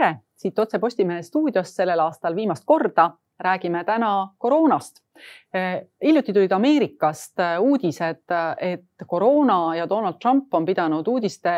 tere, 0.00 0.16
siit 0.36 0.58
Otse 0.58 0.78
Postimehe 0.80 1.22
stuudiost 1.22 1.76
sellel 1.76 2.00
aastal 2.00 2.36
viimast 2.36 2.64
korda 2.64 3.10
räägime 3.40 3.84
täna 3.84 4.28
koroonast. 4.38 5.02
hiljuti 6.04 6.32
tulid 6.32 6.52
Ameerikast 6.52 7.40
uudised, 7.60 8.24
et 8.60 9.06
koroona 9.06 9.76
ja 9.76 9.88
Donald 9.88 10.16
Trump 10.20 10.54
on 10.54 10.64
pidanud 10.64 11.08
uudiste 11.08 11.52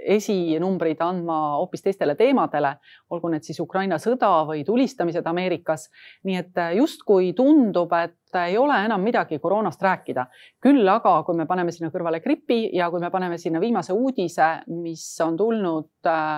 esinumbrid 0.00 1.00
andma 1.04 1.38
hoopis 1.58 1.82
teistele 1.84 2.14
teemadele, 2.16 2.74
olgu 3.10 3.30
need 3.32 3.44
siis 3.44 3.60
Ukraina 3.60 3.98
sõda 4.00 4.30
või 4.48 4.64
tulistamised 4.66 5.26
Ameerikas. 5.26 5.88
nii 6.24 6.36
et 6.36 6.60
justkui 6.76 7.32
tundub, 7.36 7.92
et 7.92 8.38
ei 8.46 8.56
ole 8.58 8.76
enam 8.84 9.02
midagi 9.02 9.38
koroonast 9.38 9.82
rääkida. 9.82 10.26
küll 10.60 10.88
aga, 10.88 11.22
kui 11.22 11.36
me 11.36 11.46
paneme 11.46 11.72
sinna 11.72 11.90
kõrvale 11.90 12.20
gripi 12.22 12.70
ja 12.72 12.90
kui 12.90 13.00
me 13.00 13.10
paneme 13.10 13.38
sinna 13.38 13.60
viimase 13.60 13.92
uudise, 13.92 14.62
mis 14.66 15.20
on 15.20 15.36
tulnud 15.36 15.90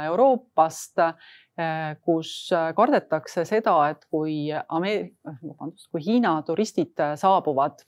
Euroopast, 0.06 0.98
kus 2.00 2.48
kardetakse 2.76 3.44
seda, 3.44 3.74
et 3.92 4.06
kui 4.10 4.46
Ameerika, 4.50 5.34
vabandust, 5.42 5.90
kui 5.92 6.00
Hiina 6.06 6.38
turistid 6.46 6.96
saabuvad 7.20 7.82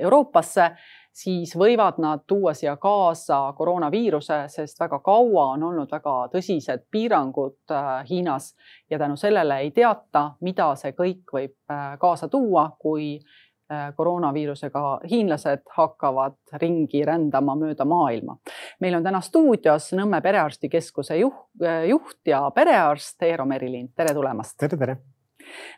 Euroopasse 0.00 0.66
siis 1.12 1.56
võivad 1.58 1.98
nad 2.02 2.24
tuua 2.26 2.54
siia 2.54 2.76
kaasa 2.80 3.52
koroonaviiruse, 3.56 4.44
sest 4.48 4.80
väga 4.80 5.00
kaua 5.04 5.50
on 5.54 5.62
olnud 5.70 5.90
väga 5.90 6.14
tõsised 6.32 6.86
piirangud 6.90 7.74
äh, 7.74 7.90
Hiinas 8.10 8.54
ja 8.90 8.98
tänu 8.98 9.16
sellele 9.16 9.60
ei 9.64 9.70
teata, 9.70 10.30
mida 10.40 10.72
see 10.78 10.94
kõik 10.96 11.34
võib 11.34 11.56
äh, 11.70 11.96
kaasa 12.00 12.28
tuua, 12.28 12.70
kui 12.78 13.16
äh, 13.18 13.90
koroonaviirusega 13.96 14.84
hiinlased 15.10 15.66
hakkavad 15.76 16.38
ringi 16.62 17.04
rändama 17.06 17.56
mööda 17.58 17.84
maailma. 17.84 18.38
Meil 18.80 18.98
on 18.98 19.06
täna 19.06 19.20
stuudios 19.24 19.92
Nõmme 19.96 20.20
perearstikeskuse 20.24 21.20
juht, 21.20 21.64
juht 21.88 22.20
ja 22.26 22.42
perearst 22.54 23.22
Eero 23.22 23.46
Merilind, 23.46 23.94
tere 23.96 24.14
tulemast. 24.16 24.56
tere, 24.58 24.76
tere 24.76 25.00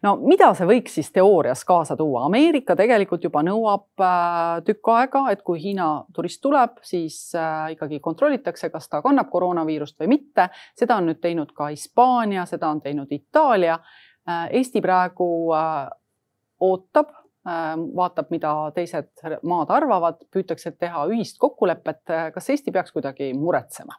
no 0.03 0.15
mida 0.23 0.51
see 0.57 0.67
võiks 0.69 0.97
siis 0.99 1.11
teoorias 1.15 1.65
kaasa 1.69 1.97
tuua? 1.99 2.25
Ameerika 2.27 2.77
tegelikult 2.79 3.25
juba 3.27 3.43
nõuab 3.47 4.03
äh, 4.03 4.61
tükk 4.67 4.93
aega, 4.95 5.25
et 5.33 5.43
kui 5.47 5.61
Hiina 5.63 5.89
turist 6.15 6.43
tuleb, 6.45 6.79
siis 6.87 7.19
äh, 7.39 7.73
ikkagi 7.77 8.01
kontrollitakse, 8.05 8.71
kas 8.73 8.89
ta 8.91 9.03
kannab 9.05 9.31
koroonaviirust 9.33 9.99
või 10.03 10.15
mitte. 10.17 10.49
seda 10.79 10.99
on 11.01 11.11
nüüd 11.11 11.23
teinud 11.23 11.53
ka 11.57 11.71
Hispaania, 11.73 12.47
seda 12.51 12.71
on 12.73 12.83
teinud 12.85 13.13
Itaalia. 13.13 13.79
Äh, 14.29 14.47
Eesti 14.59 14.83
praegu 14.85 15.29
ootab, 16.63 17.11
vaatab, 17.45 18.31
mida 18.31 18.53
teised 18.77 19.11
maad 19.43 19.71
arvavad, 19.75 20.21
püütakse 20.31 20.71
teha 20.79 21.07
ühist 21.11 21.41
kokkulepet. 21.43 22.03
kas 22.35 22.51
Eesti 22.55 22.73
peaks 22.73 22.95
kuidagi 22.95 23.33
muretsema? 23.35 23.99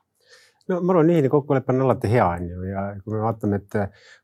no 0.69 0.80
ma 0.81 0.94
arvan, 0.94 1.11
ühine 1.11 1.30
kokkulepe 1.31 1.73
on 1.73 1.86
alati 1.86 2.09
hea, 2.11 2.25
on 2.38 2.47
ju, 2.47 2.61
ja 2.69 2.83
kui 3.02 3.16
me 3.16 3.23
vaatame, 3.25 3.59
et 3.59 3.75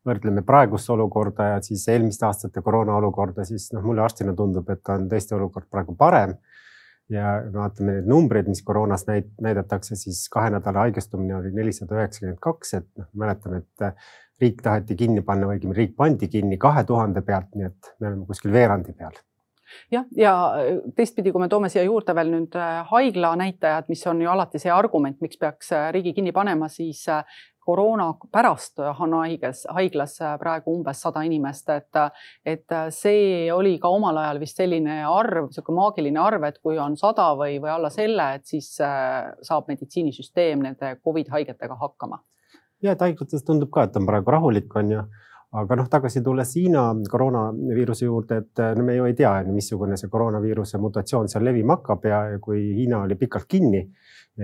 võrdleme 0.08 0.44
praegust 0.47 0.90
olukorda 0.94 1.50
ja 1.53 1.58
siis 1.66 1.84
eelmiste 1.92 2.28
aastate 2.28 2.64
koroona 2.66 2.95
olukorda, 3.00 3.44
siis 3.47 3.70
noh, 3.75 3.84
mulle 3.86 4.06
arstina 4.06 4.36
tundub, 4.38 4.70
et 4.72 4.94
on 4.94 5.09
tõesti 5.12 5.36
olukord 5.36 5.67
praegu 5.72 5.95
parem. 6.00 6.38
Ja 7.10 7.36
vaatame 7.54 7.98
neid 7.98 8.10
numbreid, 8.10 8.50
mis 8.52 8.62
koroonas 8.66 9.06
näid, 9.08 9.32
näidatakse, 9.42 9.98
siis 10.00 10.28
kahe 10.34 10.52
nädala 10.54 10.86
haigestumine 10.88 11.36
oli 11.40 11.54
nelisada 11.56 11.98
üheksakümmend 11.98 12.42
kaks, 12.44 12.76
et 12.82 12.90
noh, 13.00 13.10
mäletame, 13.18 13.64
et 13.64 13.90
riik 14.42 14.62
taheti 14.64 14.96
kinni 15.00 15.24
panna 15.26 15.50
õigemini 15.50 15.78
riik 15.78 15.98
pandi 15.98 16.30
kinni 16.32 16.60
kahe 16.62 16.84
tuhande 16.88 17.24
pealt, 17.26 17.50
nii 17.56 17.68
et 17.72 17.92
me 18.00 18.12
oleme 18.12 18.30
kuskil 18.30 18.54
veerandi 18.56 18.96
peal. 18.96 19.18
Jah, 19.94 20.06
ja 20.18 20.34
äh, 20.58 20.80
teistpidi, 20.98 21.32
kui 21.34 21.42
me 21.44 21.50
toome 21.50 21.70
siia 21.70 21.84
juurde 21.86 22.16
veel 22.18 22.32
nüüd 22.34 22.56
äh, 22.58 22.80
haigla 22.90 23.36
näitajad, 23.40 23.90
mis 23.92 24.02
on 24.10 24.22
ju 24.24 24.32
alati 24.32 24.62
see 24.62 24.72
argument, 24.74 25.20
miks 25.22 25.38
peaks 25.42 25.74
äh, 25.78 25.90
riigi 25.94 26.16
kinni 26.18 26.34
panema, 26.36 26.70
siis 26.74 27.04
koroona 27.70 28.08
pärast 28.34 28.81
on 28.81 29.14
haiges, 29.20 29.66
haiglas 29.75 30.17
praegu 30.42 30.74
umbes 30.80 31.03
sada 31.06 31.22
inimest, 31.28 31.69
et, 31.69 32.02
et 32.46 32.78
see 32.96 33.52
oli 33.53 33.75
ka 33.81 33.91
omal 33.94 34.18
ajal 34.24 34.41
vist 34.41 34.57
selline 34.59 35.02
arv, 35.06 35.50
niisugune 35.50 35.78
maagiline 35.78 36.22
arv, 36.24 36.47
et 36.50 36.59
kui 36.63 36.80
on 36.81 36.97
sada 37.00 37.30
või, 37.38 37.59
või 37.62 37.74
alla 37.75 37.91
selle, 37.94 38.31
et 38.40 38.50
siis 38.50 38.72
saab 38.75 39.69
meditsiinisüsteem 39.69 40.66
nende 40.66 40.96
Covid 41.06 41.31
haigetega 41.35 41.78
hakkama. 41.80 42.22
ja, 42.81 42.96
haiglates 43.00 43.46
tundub 43.46 43.72
ka, 43.75 43.86
et 43.86 43.97
on 44.00 44.07
praegu 44.09 44.31
rahulik, 44.34 44.75
on 44.80 44.96
ju 44.96 45.06
aga 45.52 45.76
noh, 45.80 45.88
tagasi 45.90 46.22
tulles 46.22 46.52
Hiina 46.56 46.84
koroonaviiruse 47.10 48.06
juurde, 48.06 48.44
et 48.44 48.62
no 48.78 48.86
me 48.86 49.00
ju 49.00 49.08
ei 49.10 49.16
tea, 49.18 49.32
missugune 49.50 49.98
see 49.98 50.12
koroonaviiruse 50.12 50.78
mutatsioon 50.82 51.30
seal 51.32 51.46
levima 51.48 51.80
hakkab 51.80 52.06
ja 52.06 52.22
kui 52.44 52.62
Hiina 52.78 53.04
oli 53.08 53.18
pikalt 53.18 53.50
kinni 53.50 53.82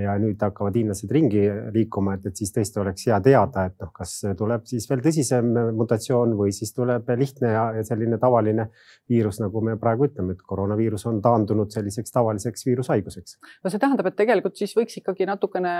ja 0.03 0.15
nüüd 0.19 0.41
hakkavad 0.41 0.75
hiinlased 0.75 1.11
ringi 1.13 1.43
liikuma, 1.73 2.15
et, 2.17 2.25
et 2.29 2.39
siis 2.39 2.51
tõesti 2.55 2.81
oleks 2.81 3.05
hea 3.07 3.19
teada, 3.23 3.65
et 3.69 3.77
noh, 3.79 3.91
kas 3.95 4.11
tuleb 4.37 4.65
siis 4.67 4.87
veel 4.89 5.03
tõsisem 5.05 5.53
mutatsioon 5.77 6.35
või 6.39 6.51
siis 6.55 6.73
tuleb 6.75 7.07
lihtne 7.19 7.53
ja, 7.53 7.65
selline 7.87 8.19
tavaline 8.21 8.67
viirus, 9.11 9.39
nagu 9.43 9.61
me 9.63 9.77
praegu 9.79 10.09
ütleme, 10.09 10.35
et 10.35 10.43
koroonaviirus 10.43 11.07
on 11.11 11.21
taandunud 11.23 11.71
selliseks 11.71 12.11
tavaliseks 12.15 12.67
viirushaiguseks. 12.67 13.39
no 13.63 13.71
see 13.71 13.81
tähendab, 13.81 14.11
et 14.11 14.19
tegelikult 14.19 14.59
siis 14.59 14.75
võiks 14.75 14.99
ikkagi 14.99 15.29
natukene 15.29 15.75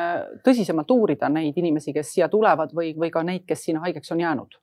tõsisemalt 0.46 0.96
uurida 0.96 1.30
neid 1.34 1.57
inimesi, 1.59 1.94
kes 1.96 2.16
siia 2.16 2.31
tulevad 2.31 2.75
või, 2.78 2.94
või 2.96 3.12
ka 3.12 3.25
neid, 3.25 3.44
kes 3.50 3.68
sinna 3.68 3.84
haigeks 3.88 4.16
on 4.16 4.24
jäänud 4.24 4.59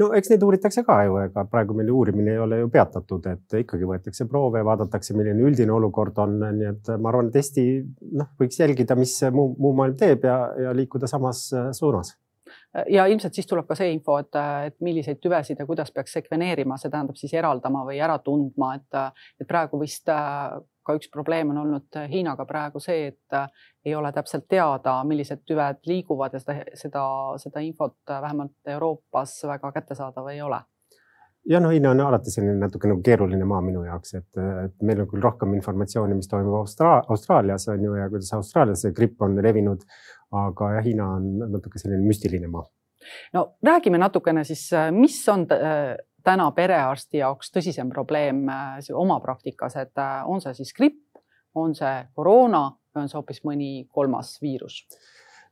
no 0.00 0.08
eks 0.16 0.32
neid 0.32 0.44
uuritakse 0.46 0.84
ka 0.86 0.98
ju, 1.06 1.18
ega 1.26 1.44
praegu 1.50 1.76
meil 1.78 1.90
uurimine 1.92 2.34
ei 2.34 2.40
ole 2.42 2.62
ju 2.62 2.70
peatatud, 2.72 3.26
et 3.32 3.58
ikkagi 3.62 3.88
võetakse 3.88 4.26
proove, 4.30 4.62
vaadatakse, 4.66 5.16
milline 5.18 5.44
üldine 5.44 5.74
olukord 5.74 6.18
on, 6.22 6.38
nii 6.42 6.70
et 6.70 6.92
ma 6.96 7.12
arvan, 7.12 7.30
et 7.30 7.38
Eesti 7.42 7.66
noh, 8.18 8.32
võiks 8.40 8.60
jälgida, 8.60 8.96
mis 8.98 9.18
muu, 9.34 9.54
muu 9.58 9.76
maailm 9.78 9.98
teeb 10.00 10.26
ja, 10.28 10.38
ja 10.68 10.74
liikuda 10.76 11.10
samas 11.10 11.48
äh, 11.56 11.70
suunas. 11.76 12.16
Ja 12.88 13.04
ilmselt 13.08 13.36
siis 13.36 13.46
tuleb 13.48 13.66
ka 13.68 13.76
see 13.76 13.90
info, 13.92 14.18
et, 14.20 14.36
et 14.66 14.74
milliseid 14.84 15.20
tüvesid 15.20 15.60
ja 15.60 15.66
kuidas 15.68 15.92
peaks 15.92 16.12
sekveneerima, 16.16 16.78
see 16.80 16.92
tähendab 16.92 17.16
siis 17.20 17.32
eraldama 17.36 17.84
või 17.88 18.00
ära 18.00 18.18
tundma, 18.24 18.74
et, 18.76 19.20
et 19.40 19.48
praegu 19.48 19.80
vist 19.80 20.08
äh, 20.12 20.56
ka 20.82 20.96
üks 20.98 21.10
probleem 21.12 21.50
on 21.54 21.62
olnud 21.64 22.00
Hiinaga 22.10 22.46
praegu 22.48 22.80
see, 22.80 23.06
et 23.12 23.38
äh, 23.38 23.48
ei 23.84 23.94
ole 23.94 24.12
täpselt 24.12 24.48
teada, 24.48 24.98
millised 25.04 25.44
tüved 25.48 25.80
liiguvad 25.86 26.34
ja 26.34 26.42
seda, 26.42 26.58
seda, 26.74 27.06
seda 27.42 27.64
infot 27.64 27.98
vähemalt 28.08 28.74
Euroopas 28.76 29.40
väga 29.48 29.72
kättesaadav 29.78 30.28
ei 30.32 30.42
ole 30.42 30.62
ja 31.48 31.60
noh, 31.60 31.72
Hiina 31.74 31.90
on 31.90 32.00
alati 32.00 32.30
selline 32.30 32.54
natuke 32.60 32.90
nagu 32.90 33.02
keeruline 33.04 33.46
maa 33.48 33.60
minu 33.64 33.84
jaoks, 33.86 34.14
et, 34.18 34.28
et 34.38 34.84
meil 34.86 35.02
on 35.02 35.08
küll 35.10 35.24
rohkem 35.24 35.54
informatsiooni, 35.58 36.16
mis 36.18 36.30
toimub 36.30 36.60
Austra 36.60 37.00
Austraalias 37.10 37.66
on 37.72 37.82
ju 37.84 37.96
ja 37.98 38.08
kuidas 38.10 38.32
Austraalias 38.38 38.84
see 38.86 38.94
gripp 38.96 39.22
on 39.22 39.38
levinud. 39.42 39.82
aga 40.32 40.70
jah, 40.78 40.84
Hiina 40.84 41.06
on 41.18 41.26
natuke 41.52 41.78
selline 41.82 42.06
müstiline 42.06 42.48
maa. 42.48 42.64
no 43.34 43.42
räägime 43.66 43.98
natukene 43.98 44.44
siis, 44.44 44.68
mis 44.94 45.18
on 45.28 45.46
täna 46.24 46.50
perearsti 46.56 47.22
jaoks 47.22 47.50
tõsisem 47.54 47.90
probleem 47.92 48.46
oma 48.94 49.20
praktikas, 49.20 49.76
et 49.76 49.98
on 50.26 50.40
see 50.40 50.54
siis 50.60 50.72
gripp, 50.76 51.18
on 51.54 51.74
see 51.74 52.06
koroona 52.14 52.70
või 52.94 53.04
on 53.04 53.10
see 53.10 53.18
hoopis 53.18 53.42
mõni 53.46 53.72
kolmas 53.90 54.36
viirus? 54.42 54.82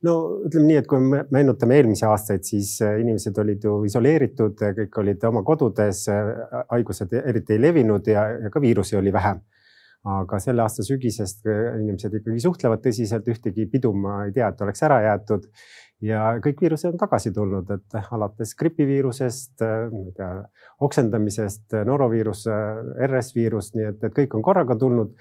no 0.07 0.15
ütleme 0.47 0.67
nii, 0.71 0.79
et 0.81 0.89
kui 0.89 1.03
me 1.05 1.23
meenutame 1.35 1.77
eelmisi 1.81 2.07
aastaid, 2.09 2.45
siis 2.49 2.73
äh, 2.85 2.99
inimesed 3.03 3.37
olid 3.43 3.65
ju 3.65 3.75
isoleeritud, 3.89 4.63
kõik 4.79 5.01
olid 5.03 5.27
oma 5.29 5.43
kodudes, 5.47 6.07
äh, 6.13 6.31
haigused 6.73 7.13
eriti 7.21 7.57
ei 7.57 7.63
levinud 7.67 8.09
ja, 8.09 8.27
ja 8.47 8.53
ka 8.53 8.63
viirusi 8.65 8.97
oli 9.01 9.13
vähem. 9.13 9.43
Aga 10.09 10.39
selle 10.41 10.65
aasta 10.65 10.85
sügisest 10.87 11.47
äh, 11.51 11.77
inimesed 11.83 12.15
ikkagi 12.21 12.41
suhtlevad 12.41 12.83
tõsiselt, 12.85 13.29
ühtegi 13.29 13.69
pidu 13.71 13.93
ma 13.93 14.25
ei 14.27 14.33
tea, 14.37 14.49
et 14.49 14.65
oleks 14.65 14.87
ära 14.87 15.03
jäetud 15.05 15.51
ja 16.05 16.31
kõik 16.41 16.63
viirused 16.65 16.95
on 16.95 17.03
tagasi 17.03 17.35
tulnud, 17.37 17.69
et 17.75 18.01
alates 18.17 18.55
gripiviirusest, 18.57 19.61
ma 19.61 20.07
ei 20.07 20.17
tea, 20.17 20.31
oksendamisest, 20.87 21.77
noroviirus, 21.85 22.47
RS-viirus, 23.11 23.75
nii 23.77 23.93
et, 23.93 24.09
et 24.09 24.17
kõik 24.17 24.39
on 24.39 24.45
korraga 24.47 24.79
tulnud 24.81 25.13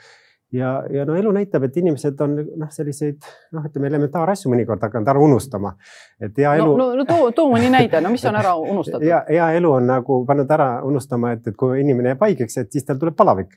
ja, 0.51 0.83
ja 0.91 1.05
no 1.05 1.15
elu 1.15 1.31
näitab, 1.33 1.65
et 1.67 1.77
inimesed 1.77 2.21
on 2.23 2.37
noh, 2.39 2.69
selliseid 2.73 3.19
noh, 3.55 3.65
ütleme 3.69 3.89
elementaarasju 3.91 4.51
mõnikord 4.51 4.83
hakanud 4.87 5.11
ära 5.13 5.21
unustama. 5.23 5.75
et 6.21 6.37
hea 6.37 6.55
elu. 6.61 6.77
no, 6.77 6.89
no, 6.97 7.05
too, 7.09 7.29
too 7.35 7.51
mõni 7.51 7.69
näide, 7.73 8.01
no 8.01 8.11
mis 8.13 8.25
on 8.29 8.39
ära 8.39 8.55
unustatud? 8.73 9.05
hea, 9.05 9.21
hea 9.29 9.51
elu 9.59 9.75
on 9.79 9.91
nagu 9.91 10.23
pannud 10.27 10.57
ära 10.57 10.71
unustama, 10.85 11.35
et, 11.37 11.51
et 11.51 11.59
kui 11.59 11.81
inimene 11.83 12.13
jääb 12.13 12.25
haigeks, 12.29 12.57
et 12.63 12.71
siis 12.73 12.87
tal 12.87 13.01
tuleb 13.01 13.17
palavik. 13.19 13.53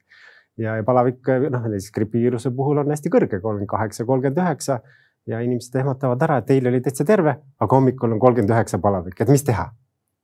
Ja, 0.58 0.76
ja 0.78 0.84
palavik 0.86 1.28
noh, 1.50 1.68
näiteks 1.68 1.92
gripiviiruse 1.94 2.52
puhul 2.56 2.82
on 2.82 2.90
hästi 2.92 3.12
kõrge, 3.12 3.40
kolmkümmend 3.40 3.70
kaheksa, 3.70 4.06
kolmkümmend 4.08 4.42
üheksa 4.42 4.80
ja 5.28 5.40
inimesed 5.44 5.78
ehmatavad 5.80 6.22
ära, 6.26 6.40
et 6.42 6.50
eile 6.50 6.72
oli 6.72 6.82
täitsa 6.82 7.06
terve, 7.08 7.36
aga 7.60 7.78
hommikul 7.78 8.12
on 8.12 8.20
kolmkümmend 8.22 8.54
üheksa 8.54 8.82
palavik, 8.82 9.20
et 9.20 9.30
mis 9.32 9.44
teha 9.46 9.68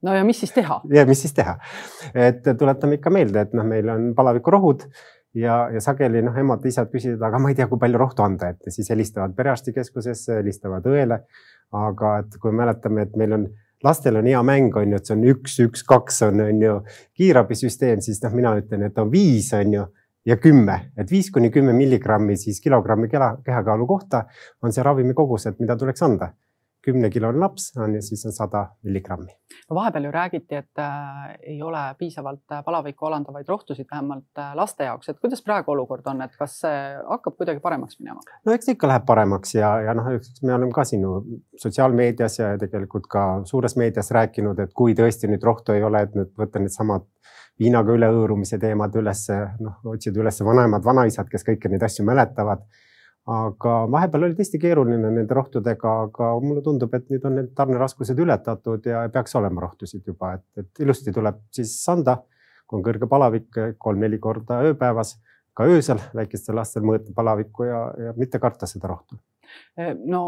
no 0.03 0.15
ja 0.15 0.25
mis 0.25 0.41
siis 0.41 0.53
teha? 0.55 0.81
ja 0.95 1.07
mis 1.07 1.23
siis 1.25 1.35
teha, 1.37 1.59
et 2.15 2.43
tuletame 2.59 2.99
ikka 2.99 3.13
meelde, 3.15 3.47
et 3.47 3.55
noh, 3.57 3.67
meil 3.67 3.89
on 3.93 4.11
palavikurohud 4.19 4.85
ja, 5.39 5.61
ja 5.75 5.83
sageli 5.85 6.23
noh, 6.25 6.37
emad-isad 6.39 6.91
küsivad, 6.93 7.23
aga 7.29 7.41
ma 7.43 7.53
ei 7.53 7.59
tea, 7.59 7.69
kui 7.71 7.81
palju 7.81 8.01
rohtu 8.01 8.25
anda, 8.27 8.53
et 8.55 8.73
siis 8.75 8.91
helistavad 8.93 9.35
perearstikeskusesse, 9.39 10.41
helistavad 10.43 10.87
õele. 10.89 11.23
aga 11.69 12.19
et 12.23 12.37
kui 12.41 12.53
mäletame, 12.57 13.03
et 13.05 13.17
meil 13.21 13.35
on 13.37 13.43
lastel 13.85 14.17
on 14.17 14.27
hea 14.27 14.41
mäng, 14.43 14.77
on 14.77 14.93
ju, 14.93 14.97
et 14.97 15.07
see 15.07 15.15
on 15.15 15.25
üks, 15.29 15.59
üks, 15.61 15.83
kaks 15.87 16.23
on, 16.25 16.41
on 16.41 16.63
ju 16.63 16.79
kiirabisüsteem, 17.19 18.01
siis 18.01 18.23
noh, 18.25 18.33
mina 18.35 18.55
ütlen, 18.59 18.87
et 18.89 18.99
on 18.99 19.11
viis, 19.13 19.53
on 19.55 19.75
ju 19.75 19.85
ja 20.29 20.37
kümme, 20.37 20.81
et 20.97 21.11
viis 21.11 21.31
kuni 21.33 21.51
kümme 21.55 21.73
milligrammi 21.77 22.37
siis 22.37 22.61
kilogrammi 22.65 23.09
keha, 23.09 23.37
kehakaalu 23.45 23.87
kohta 23.87 24.27
on 24.63 24.75
see 24.75 24.85
ravimikogus, 24.85 25.49
et 25.49 25.65
mida 25.65 25.77
tuleks 25.77 26.07
anda. 26.07 26.35
kümnekilone 26.89 27.41
laps 27.43 27.65
on 27.77 27.95
ju, 27.95 28.01
siis 28.01 28.23
on 28.27 28.33
sada 28.33 28.61
milligrammi. 28.87 29.33
no 29.71 29.77
vahepeal 29.77 30.05
ju 30.05 30.11
räägiti, 30.11 30.55
et 30.55 30.79
äh, 30.79 31.35
ei 31.43 31.63
ole 31.63 31.81
piisavalt 31.99 32.53
äh, 32.53 32.63
palavikku 32.65 33.07
alandavaid 33.07 33.49
rohtusid, 33.49 33.87
vähemalt 33.91 34.39
äh, 34.39 34.55
laste 34.57 34.85
jaoks, 34.85 35.09
et 35.09 35.19
kuidas 35.21 35.43
praegu 35.43 35.73
olukord 35.73 36.07
on, 36.07 36.23
et 36.23 36.37
kas 36.39 36.61
see 36.61 36.79
hakkab 37.09 37.37
kuidagi 37.37 37.61
paremaks 37.61 37.99
minema? 38.01 38.21
no 38.47 38.53
eks 38.53 38.71
ta 38.71 38.77
ikka 38.77 38.89
läheb 38.89 39.05
paremaks 39.11 39.55
ja, 39.55 39.75
ja 39.89 39.95
noh, 39.95 40.09
me 40.43 40.55
oleme 40.55 40.73
ka 40.73 40.85
siin 40.85 41.03
ju 41.03 41.19
sotsiaalmeedias 41.57 42.39
ja 42.39 42.55
tegelikult 42.59 43.11
ka 43.11 43.27
suures 43.45 43.77
meedias 43.77 44.11
rääkinud, 44.15 44.63
et 44.65 44.73
kui 44.73 44.95
tõesti 44.95 45.29
nüüd 45.29 45.45
rohtu 45.45 45.77
ei 45.77 45.83
ole, 45.83 46.07
et 46.07 46.17
nüüd 46.17 46.33
võtta 46.39 46.63
needsamad 46.63 47.05
viinaga 47.59 47.95
ülehõõrumise 47.95 48.59
teemad 48.63 48.95
ülesse, 48.97 49.39
noh, 49.61 49.81
otsida 49.91 50.21
üles 50.23 50.43
vanemad 50.47 50.85
vanaisad, 50.85 51.29
kes 51.31 51.47
kõiki 51.47 51.73
neid 51.73 51.83
asju 51.83 52.07
mäletavad 52.07 52.63
aga 53.29 53.75
vahepeal 53.93 54.25
oli 54.29 54.37
tõesti 54.39 54.61
keeruline 54.61 55.11
nende 55.13 55.37
rohtudega, 55.37 55.95
aga 56.07 56.31
mulle 56.41 56.63
tundub, 56.65 56.95
et 56.97 57.09
nüüd 57.13 57.25
on 57.29 57.37
need 57.37 57.51
tarneraskused 57.57 58.19
ületatud 58.25 58.87
ja 58.89 59.05
peaks 59.13 59.37
olema 59.37 59.67
rohtusid 59.67 60.07
juba, 60.09 60.33
et, 60.39 60.45
et 60.63 60.85
ilusti 60.85 61.13
tuleb 61.13 61.43
siis 61.55 61.75
anda, 61.93 62.19
kui 62.67 62.81
on 62.81 62.85
kõrge 62.87 63.09
palavik 63.11 63.61
kolm-neli 63.81 64.21
korda 64.23 64.63
ööpäevas, 64.71 65.19
ka 65.57 65.67
öösel 65.69 66.01
väikestel 66.17 66.57
lastel 66.57 66.87
mõõta 66.89 67.13
palavikku 67.15 67.69
ja, 67.69 67.83
ja 68.07 68.15
mitte 68.17 68.41
karta 68.41 68.69
seda 68.71 68.89
rohtu. 68.89 69.19
No 70.07 70.23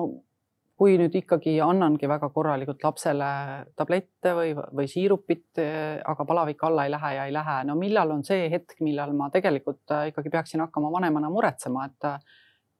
kui 0.80 0.96
nüüd 0.96 1.12
ikkagi 1.18 1.58
annangi 1.60 2.08
väga 2.08 2.30
korralikult 2.32 2.84
lapsele 2.86 3.30
tablette 3.76 4.32
või, 4.36 4.54
või 4.56 4.88
siirupit, 4.88 5.60
aga 5.60 6.24
palavik 6.24 6.62
alla 6.64 6.86
ei 6.88 6.94
lähe 6.94 7.10
ja 7.18 7.26
ei 7.28 7.34
lähe, 7.36 7.56
no 7.68 7.76
millal 7.76 8.14
on 8.16 8.24
see 8.24 8.46
hetk, 8.52 8.78
millal 8.80 9.12
ma 9.16 9.28
tegelikult 9.34 9.92
ikkagi 10.08 10.32
peaksin 10.32 10.64
hakkama 10.64 10.92
vanemana 10.96 11.32
muretsema, 11.32 11.88
et 11.90 12.14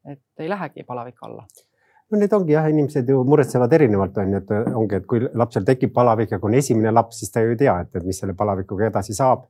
et 0.09 0.41
ei 0.41 0.49
lähegi 0.49 0.83
palavik 0.89 1.19
alla 1.27 1.45
no 2.11 2.19
need 2.19 2.33
ongi 2.35 2.55
jah, 2.55 2.67
inimesed 2.71 3.09
ju 3.13 3.23
muretsevad 3.27 3.73
erinevalt 3.77 4.19
on 4.23 4.35
ju, 4.35 4.41
et 4.41 4.75
ongi, 4.75 4.99
et 4.99 5.07
kui 5.11 5.23
lapsel 5.43 5.67
tekib 5.67 5.93
palavik 5.95 6.35
ja 6.35 6.41
kui 6.41 6.51
on 6.51 6.59
esimene 6.59 6.93
laps, 6.95 7.21
siis 7.23 7.35
ta 7.35 7.45
ju 7.45 7.55
ei 7.55 7.61
tea, 7.61 7.77
et 7.85 8.07
mis 8.07 8.19
selle 8.23 8.35
palavikuga 8.39 8.89
edasi 8.91 9.15
saab. 9.17 9.47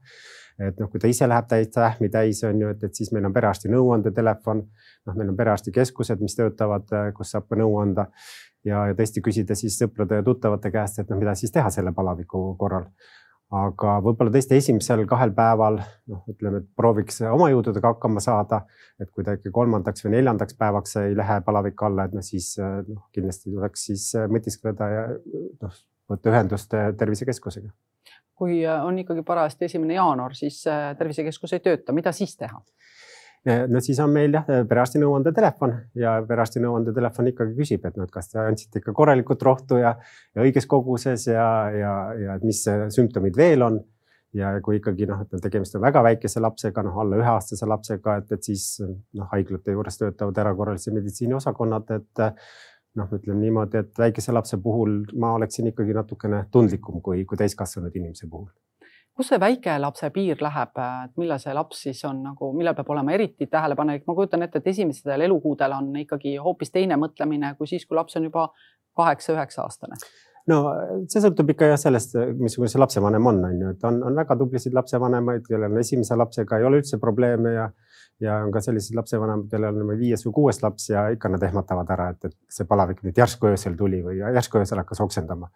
Et 0.61 0.81
noh, 0.81 0.91
kui 0.93 1.01
ta 1.01 1.09
ise 1.11 1.29
läheb 1.29 1.49
täitsa 1.49 1.87
ähmi 1.89 2.11
täis 2.13 2.43
on 2.45 2.61
ju, 2.61 2.71
et, 2.75 2.83
et 2.85 2.95
siis 2.95 3.13
meil 3.17 3.27
on 3.29 3.35
perearsti 3.37 3.71
nõuandetelefon, 3.73 4.63
noh, 5.07 5.17
meil 5.17 5.33
on 5.33 5.39
perearstikeskused, 5.39 6.21
mis 6.21 6.37
töötavad, 6.37 6.91
kus 7.17 7.33
saab 7.37 7.57
nõu 7.57 7.79
anda 7.81 8.11
ja, 8.65 8.87
ja 8.91 8.99
tõesti 8.99 9.23
küsida 9.25 9.57
siis 9.59 9.79
sõprade 9.81 10.21
ja 10.21 10.27
tuttavate 10.27 10.73
käest, 10.75 11.01
et 11.01 11.11
noh, 11.11 11.21
mida 11.21 11.35
siis 11.39 11.55
teha 11.55 11.73
selle 11.73 11.95
palaviku 11.97 12.51
korral 12.61 12.91
aga 13.51 13.97
võib-olla 14.05 14.31
tõesti 14.31 14.59
esimesel 14.61 15.03
kahel 15.11 15.33
päeval 15.35 15.81
noh, 15.81 16.23
ütleme, 16.31 16.63
et 16.63 16.69
prooviks 16.79 17.19
oma 17.27 17.49
jõududega 17.51 17.95
hakkama 17.95 18.23
saada. 18.23 18.63
et 19.01 19.11
kui 19.11 19.25
ta 19.25 19.35
ikka 19.35 19.51
kolmandaks 19.51 20.05
või 20.05 20.15
neljandaks 20.15 20.55
päevaks 20.61 20.97
ei 21.03 21.17
lähe 21.17 21.41
palavik 21.47 21.83
alla, 21.83 22.05
et 22.05 22.15
noh, 22.15 22.23
siis 22.23 22.55
noh, 22.61 23.09
kindlasti 23.15 23.51
tuleks 23.51 23.87
siis 23.91 24.11
mõtiskleda 24.31 24.91
ja 24.95 25.07
noh, 25.65 25.81
võtta 26.11 26.31
ühendust 26.31 26.77
tervisekeskusega. 26.99 27.73
Kui 28.41 28.63
on 28.73 28.99
ikkagi 29.03 29.25
parajasti 29.27 29.69
esimene 29.69 29.99
jaanuar, 29.99 30.33
siis 30.39 30.63
tervisekeskus 30.99 31.59
ei 31.59 31.65
tööta, 31.65 31.93
mida 31.97 32.13
siis 32.17 32.33
teha? 32.41 32.63
no 33.45 33.81
siis 33.81 34.01
on 34.05 34.11
meil 34.13 34.35
jah, 34.37 34.49
perearsti 34.69 35.01
nõuandetelefon 35.01 35.73
ja 35.99 36.19
perearsti 36.29 36.61
nõuandetelefon 36.61 37.31
ikkagi 37.31 37.55
küsib, 37.57 37.87
et 37.89 37.97
noh, 37.97 38.05
et 38.05 38.13
kas 38.13 38.29
te 38.33 38.41
andsite 38.43 38.83
ikka 38.83 38.93
korralikult 38.97 39.43
rohtu 39.47 39.79
ja, 39.81 39.95
ja 40.37 40.45
õiges 40.45 40.69
koguses 40.69 41.25
ja, 41.31 41.47
ja, 41.73 41.95
ja 42.21 42.37
mis 42.45 42.61
sümptomid 42.97 43.41
veel 43.41 43.65
on. 43.65 43.81
ja 44.37 44.53
kui 44.63 44.77
ikkagi 44.79 45.09
noh, 45.11 45.25
et 45.25 45.41
tegemist 45.43 45.75
on 45.75 45.83
väga 45.83 46.05
väikese 46.07 46.39
lapsega, 46.41 46.85
noh 46.87 47.01
alla 47.03 47.17
üheaastase 47.19 47.67
lapsega, 47.67 48.21
et, 48.21 48.29
et 48.37 48.45
siis 48.47 48.67
noh, 48.85 49.27
haiglate 49.33 49.73
juures 49.75 49.99
töötavad 49.99 50.37
erakorralise 50.39 50.93
meditsiini 50.95 51.35
osakonnad, 51.35 51.91
et 51.97 52.23
noh, 53.01 53.11
ütleme 53.17 53.41
niimoodi, 53.41 53.81
et 53.85 53.99
väikese 53.99 54.35
lapse 54.37 54.59
puhul 54.63 55.01
ma 55.21 55.35
oleksin 55.39 55.71
ikkagi 55.73 55.97
natukene 55.97 56.45
tundlikum 56.53 57.01
kui, 57.05 57.25
kui 57.25 57.41
täiskasvanud 57.41 57.97
inimese 57.97 58.29
puhul. 58.31 58.51
Kus 59.17 59.29
see 59.33 59.41
väikelapse 59.43 60.09
piir 60.15 60.39
läheb, 60.41 60.79
et 60.81 61.17
millal 61.21 61.41
see 61.43 61.53
laps 61.57 61.83
siis 61.89 61.99
on 62.09 62.23
nagu, 62.25 62.53
millal 62.57 62.77
peab 62.79 62.89
olema 62.95 63.13
eriti 63.13 63.49
tähelepanelik, 63.51 64.07
ma 64.09 64.15
kujutan 64.17 64.47
ette, 64.47 64.63
et 64.63 64.71
esimestel 64.71 65.27
elukuudel 65.27 65.75
on 65.77 65.91
ikkagi 66.05 66.37
hoopis 66.41 66.73
teine 66.73 66.97
mõtlemine 67.01 67.53
kui 67.59 67.69
siis, 67.69 67.85
kui 67.89 67.99
laps 67.99 68.17
on 68.17 68.29
juba 68.31 68.47
kaheksa-üheksa 68.97 69.67
aastane. 69.67 69.99
No 70.49 70.63
see 71.11 71.21
sõltub 71.21 71.53
ikka 71.53 71.69
jah 71.69 71.81
sellest, 71.81 72.17
missugune 72.39 72.71
see 72.73 72.81
lapsevanem 72.81 73.29
on, 73.29 73.43
on 73.51 73.61
ju, 73.61 73.75
et 73.75 73.85
on, 73.91 74.01
on 74.09 74.17
väga 74.23 74.39
tublisid 74.41 74.75
lapsevanemaid, 74.79 75.45
kellel 75.49 75.77
esimese 75.83 76.17
lapsega 76.17 76.59
ei 76.59 76.67
ole 76.71 76.81
üldse 76.81 76.99
probleeme 77.03 77.53
ja 77.59 77.69
ja 78.21 78.39
on 78.45 78.53
ka 78.53 78.63
selliseid 78.65 78.97
lapsevanemad, 78.99 79.49
kellel 79.51 79.83
on 79.83 79.93
viies 79.99 80.25
või 80.27 80.37
kuues 80.41 80.63
laps 80.63 80.91
ja 80.93 81.09
ikka 81.15 81.31
nad 81.33 81.45
ehmatavad 81.47 81.93
ära, 81.97 82.09
et, 82.15 82.31
et 82.31 82.37
see 82.53 82.69
palavik 82.69 83.05
nüüd 83.07 83.21
järsku 83.21 83.53
öösel 83.53 83.77
tuli 83.79 84.03
või 84.05 84.19
järsku 84.21 84.61
öösel 84.61 84.83
hakkas 84.83 85.01
oksendama. 85.05 85.51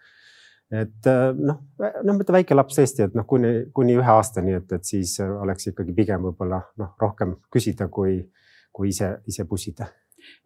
Et 0.73 1.11
äh, 1.11 1.27
noh, 1.37 1.61
noh, 1.79 2.15
mõtle 2.15 2.39
väike 2.39 2.57
laps 2.57 2.79
tõesti, 2.79 3.05
et 3.09 3.19
noh, 3.19 3.27
kuni, 3.29 3.67
kuni 3.77 3.99
ühe 3.99 4.15
aastani, 4.17 4.57
et, 4.61 4.73
et 4.73 4.87
siis 4.89 5.19
oleks 5.25 5.69
ikkagi 5.71 5.93
pigem 5.97 6.25
võib-olla 6.25 6.63
noh, 6.81 6.95
rohkem 7.01 7.37
küsida, 7.53 7.91
kui, 7.93 8.17
kui 8.73 8.91
ise, 8.95 9.19
ise 9.29 9.45
pussida 9.49 9.91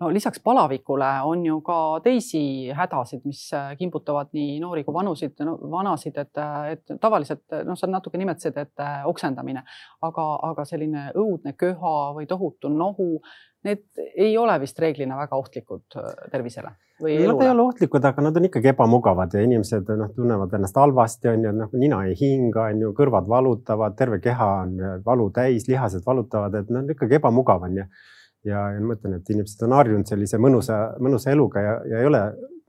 no 0.00 0.10
lisaks 0.14 0.40
palavikule 0.44 1.10
on 1.28 1.44
ju 1.46 1.60
ka 1.66 1.78
teisi 2.04 2.70
hädasid, 2.74 3.24
mis 3.28 3.44
äh, 3.56 3.74
kimbutavad 3.78 4.32
nii 4.36 4.58
noori 4.62 4.84
kui 4.86 4.94
vanusid 4.94 5.38
no,, 5.46 5.58
vanasid, 5.70 6.18
et, 6.18 6.42
et 6.72 6.96
tavaliselt 7.00 7.60
noh, 7.66 7.78
sa 7.78 7.90
natuke 7.90 8.20
nimetasid, 8.20 8.58
et 8.58 8.84
äh, 8.84 9.06
oksendamine, 9.08 9.64
aga, 10.08 10.26
aga 10.50 10.66
selline 10.68 11.08
õudne 11.18 11.54
köha 11.58 11.96
või 12.16 12.28
tohutu 12.30 12.72
nohu, 12.72 13.22
need 13.66 13.86
ei 14.14 14.36
ole 14.38 14.54
vist 14.62 14.78
reeglina 14.78 15.18
väga 15.18 15.38
ohtlikud 15.38 15.98
tervisele 16.30 16.76
Nad 16.98 17.42
ei 17.42 17.50
ole 17.50 17.62
ohtlikud, 17.62 18.02
aga 18.04 18.22
nad 18.26 18.36
on 18.36 18.46
ikkagi 18.48 18.72
ebamugavad 18.72 19.34
ja 19.34 19.42
inimesed 19.46 19.90
noh, 20.00 20.08
tunnevad 20.16 20.54
ennast 20.58 20.78
halvasti, 20.80 21.28
on 21.30 21.44
ju, 21.46 21.52
noh, 21.54 21.74
nina 21.78 22.00
ei 22.08 22.16
hinga, 22.18 22.64
on 22.72 22.80
ju, 22.82 22.90
kõrvad 22.96 23.28
valutavad, 23.30 23.94
terve 23.98 24.18
keha 24.22 24.48
on 24.64 24.72
valu 25.06 25.28
täis, 25.34 25.68
lihased 25.70 26.02
valutavad, 26.06 26.56
et 26.58 26.72
noh, 26.74 26.82
ikkagi 26.90 27.20
ebamugav 27.20 27.68
on 27.68 27.78
ju. 27.78 27.86
Ja, 28.46 28.66
ja 28.74 28.82
ma 28.82 28.92
mõtlen, 28.92 29.18
et 29.18 29.32
inimesed 29.34 29.64
on 29.66 29.74
harjunud 29.78 30.10
sellise 30.10 30.38
mõnusa, 30.42 30.78
mõnusa 31.02 31.32
eluga 31.34 31.64
ja, 31.64 31.74
ja 31.88 32.04
ei 32.04 32.10
ole 32.10 32.22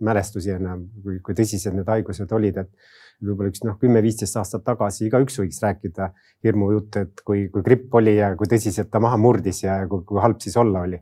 mälestusi 0.05 0.55
enam, 0.55 0.87
kui, 1.03 1.19
kui 1.25 1.35
tõsised 1.35 1.75
need 1.75 1.89
haigused 1.91 2.31
olid, 2.31 2.57
et 2.63 2.89
võib-olla 3.19 3.51
üks 3.51 3.65
noh, 3.67 3.75
kümme-viisteist 3.81 4.37
aastat 4.39 4.63
tagasi 4.63 5.09
igaüks 5.09 5.41
võiks 5.41 5.59
rääkida 5.63 6.13
hirmujutte, 6.45 7.03
et 7.07 7.23
kui, 7.27 7.49
kui 7.51 7.65
gripp 7.65 7.95
oli 7.99 8.15
ja 8.15 8.31
kui 8.39 8.47
tõsiselt 8.47 8.91
ta 8.91 9.01
maha 9.03 9.19
murdis 9.19 9.65
ja 9.65 9.81
kui, 9.91 10.05
kui 10.07 10.21
halb 10.23 10.39
siis 10.43 10.55
olla 10.57 10.85
oli 10.87 11.01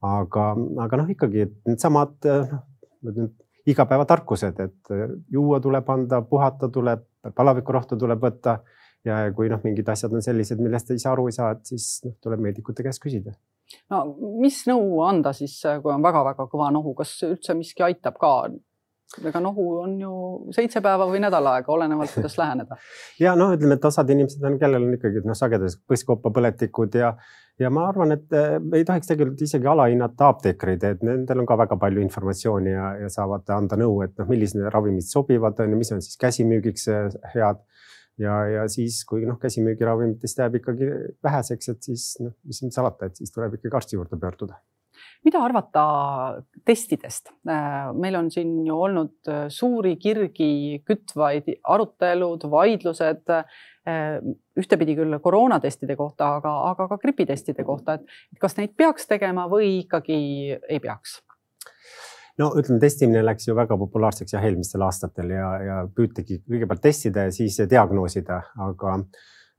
aga, 0.00 0.46
aga 0.84 1.00
noh, 1.02 1.12
ikkagi 1.12 1.46
needsamad 1.68 2.16
noh, 2.26 3.30
igapäevatarkused, 3.70 4.60
et 4.64 4.92
juua 5.32 5.60
tuleb 5.62 5.88
anda, 5.92 6.22
puhata 6.26 6.70
tuleb, 6.72 7.04
palavikurohtu 7.36 7.98
tuleb 8.00 8.22
võtta 8.24 8.60
ja 9.06 9.22
kui 9.36 9.50
noh, 9.52 9.60
mingid 9.64 9.88
asjad 9.92 10.14
on 10.16 10.24
sellised, 10.24 10.60
millest 10.62 10.92
ise 10.96 11.08
aru 11.10 11.28
ei 11.28 11.36
saa, 11.36 11.52
et 11.56 11.72
siis 11.72 11.92
noh, 12.06 12.16
tuleb 12.24 12.42
meedikute 12.48 12.84
käest 12.86 13.02
küsida. 13.02 13.36
No 13.90 14.02
mis 14.42 14.62
nõu 14.70 15.02
anda 15.06 15.34
siis, 15.36 15.60
kui 15.82 15.92
on 15.92 16.02
väga-väga 16.04 16.48
kõva 16.50 16.70
nohu, 16.74 16.94
kas 16.98 17.14
üldse 17.28 17.56
miski 17.58 17.86
aitab 17.86 18.18
ka? 18.20 18.34
ega 19.26 19.40
nohu 19.42 19.64
on 19.80 19.94
ju 19.98 20.14
seitse 20.54 20.78
päeva 20.84 21.08
või 21.10 21.18
nädal 21.24 21.46
aega, 21.50 21.72
olenevalt 21.74 22.12
kuidas 22.14 22.36
läheneda. 22.42 22.78
ja 23.18 23.34
noh, 23.38 23.54
ütleme, 23.56 23.78
et 23.78 23.86
osad 23.88 24.10
inimesed 24.14 24.44
on, 24.46 24.58
kellel 24.60 24.86
on 24.86 24.94
ikkagi 24.94 25.24
noh, 25.26 25.38
sagedasti 25.38 25.82
põskkoppa 25.90 26.30
põletikud 26.34 26.98
ja 27.00 27.14
ja 27.60 27.70
ma 27.72 27.86
arvan, 27.90 28.14
et 28.14 28.32
äh, 28.36 28.56
ei 28.78 28.84
tohiks 28.88 29.10
tegelikult 29.10 29.42
isegi 29.44 29.68
alahinnata 29.68 30.30
apteekreid, 30.32 30.84
et 30.86 31.02
nendel 31.04 31.42
on 31.42 31.48
ka 31.48 31.58
väga 31.60 31.76
palju 31.80 32.02
informatsiooni 32.06 32.72
ja, 32.72 32.86
ja 33.02 33.10
saavad 33.12 33.50
anda 33.56 33.76
nõu, 33.80 33.98
et 34.06 34.14
noh, 34.20 34.30
millised 34.30 34.62
ravimid 34.72 35.04
sobivad, 35.04 35.60
on 35.60 35.74
ju, 35.74 35.80
mis 35.82 35.92
on 35.96 36.00
siis 36.04 36.16
käsimüügiks 36.20 36.88
äh, 36.92 37.18
head. 37.34 37.60
Ja, 38.20 38.40
ja 38.48 38.66
siis, 38.72 39.02
kui 39.08 39.24
noh, 39.28 39.38
käsimüügiravimitest 39.42 40.42
jääb 40.42 40.60
ikkagi 40.60 40.90
väheseks, 41.24 41.72
et 41.74 41.90
siis 41.90 42.10
noh, 42.22 42.36
mis 42.46 42.62
nüüd 42.64 42.76
salata, 42.76 43.10
et 43.10 43.20
siis 43.20 43.32
tuleb 43.34 43.58
ikkagi 43.58 43.80
arsti 43.80 43.98
juurde 43.98 44.20
pöörduda 44.20 44.60
mida 45.24 45.40
arvata 45.44 45.82
testidest? 46.64 47.28
Äh, 47.48 47.90
meil 47.96 48.16
on 48.16 48.30
siin 48.32 48.54
ju 48.64 48.76
olnud 48.86 49.28
suuri 49.52 49.94
kirgi 50.00 50.80
kütvaid 50.88 51.48
arutelud, 51.68 52.46
vaidlused 52.52 53.28
Äh, 53.88 54.18
ühtepidi 54.60 54.92
küll 54.98 55.16
koroonatestide 55.24 55.94
kohta, 55.96 56.34
aga, 56.36 56.50
aga 56.68 56.84
ka 56.90 56.98
gripitestide 57.00 57.64
kohta, 57.64 57.94
et 57.96 58.40
kas 58.42 58.58
neid 58.58 58.74
peaks 58.76 59.08
tegema 59.08 59.46
või 59.48 59.78
ikkagi 59.78 60.18
ei 60.52 60.80
peaks? 60.84 61.14
No 62.40 62.52
ütleme, 62.56 62.80
testimine 62.82 63.24
läks 63.24 63.48
ju 63.48 63.56
väga 63.58 63.76
populaarseks 63.80 64.36
jah, 64.36 64.46
eelmistel 64.46 64.84
aastatel 64.86 65.34
ja, 65.34 65.50
ja 65.64 65.82
püütigi 65.96 66.40
kõigepealt 66.46 66.82
testida 66.84 67.28
ja 67.28 67.34
siis 67.34 67.58
diagnoosida, 67.70 68.40
aga 68.66 68.96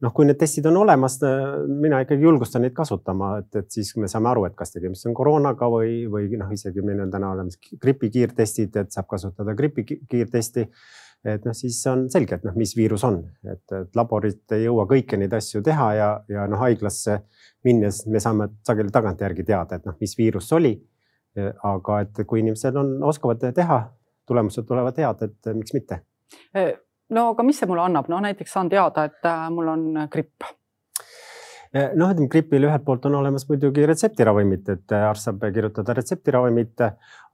noh, 0.01 0.13
kui 0.17 0.25
need 0.25 0.39
testid 0.41 0.65
on 0.69 0.79
olemas, 0.81 1.19
mina 1.69 2.01
ikkagi 2.01 2.25
julgustan 2.25 2.65
neid 2.65 2.73
kasutama, 2.77 3.35
et, 3.43 3.51
et 3.61 3.69
siis 3.73 3.93
me 4.01 4.09
saame 4.11 4.31
aru, 4.31 4.47
et 4.49 4.57
kas 4.57 4.73
tegemist 4.73 5.05
on 5.09 5.17
koroonaga 5.17 5.69
või, 5.69 6.01
või 6.09 6.31
noh, 6.41 6.49
isegi 6.55 6.83
meil 6.85 7.03
on 7.05 7.13
täna 7.13 7.35
olemas 7.35 7.59
gripi 7.81 8.09
kiirtestid, 8.13 8.81
et 8.81 8.97
saab 8.97 9.09
kasutada 9.11 9.55
gripi 9.57 9.85
kiirtesti 9.85 10.67
et 11.25 11.43
noh, 11.45 11.53
siis 11.53 11.77
on 11.89 12.07
selge, 12.09 12.39
et 12.39 12.45
noh, 12.47 12.55
mis 12.57 12.71
viirus 12.73 13.03
on, 13.05 13.19
et, 13.45 13.63
et 13.77 13.97
laborid 13.97 14.55
ei 14.55 14.65
jõua 14.65 14.87
kõiki 14.89 15.19
neid 15.21 15.33
asju 15.37 15.61
teha 15.65 15.89
ja, 15.97 16.07
ja 16.31 16.47
noh, 16.49 16.61
haiglasse 16.63 17.19
minnes 17.67 18.01
me 18.09 18.21
saame 18.23 18.49
sageli 18.65 18.93
tagantjärgi 18.93 19.45
teada, 19.45 19.77
et 19.77 19.85
noh, 19.85 19.97
mis 20.01 20.15
viirus 20.17 20.49
oli. 20.57 20.73
Aga 21.63 21.99
et 22.05 22.23
kui 22.27 22.41
inimesed 22.41 22.75
on, 22.75 22.95
oskavad 23.07 23.43
teha 23.55 23.81
tulemused 24.27 24.67
tulevad 24.67 24.97
head, 24.97 25.27
et 25.27 25.53
miks 25.55 25.73
mitte. 25.73 26.01
no 27.09 27.27
aga 27.33 27.43
mis 27.43 27.59
see 27.59 27.69
mulle 27.69 27.85
annab, 27.85 28.09
no 28.11 28.19
näiteks 28.23 28.57
saan 28.57 28.69
teada, 28.71 29.05
et 29.09 29.29
mul 29.51 29.71
on 29.71 29.85
gripp. 30.11 30.47
Noh, 31.71 32.11
ütleme 32.11 32.27
gripil 32.27 32.67
ühelt 32.67 32.83
poolt 32.83 33.05
on 33.07 33.13
olemas 33.15 33.45
muidugi 33.47 33.85
retseptiravimid, 33.87 34.69
et 34.73 34.93
arst 34.97 35.29
saab 35.29 35.45
kirjutada 35.55 35.95
retseptiravimit, 35.95 36.83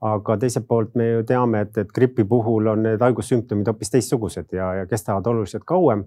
aga 0.05 0.35
teiselt 0.37 0.67
poolt 0.69 0.93
me 0.99 1.07
ju 1.07 1.23
teame, 1.25 1.63
et, 1.65 1.77
et 1.81 1.93
gripi 1.93 2.25
puhul 2.29 2.69
on 2.69 2.85
need 2.85 3.01
haigussümptomid 3.01 3.71
hoopis 3.71 3.95
teistsugused 3.95 4.53
ja, 4.53 4.73
ja 4.81 4.85
kestavad 4.89 5.25
oluliselt 5.33 5.65
kauem 5.65 6.05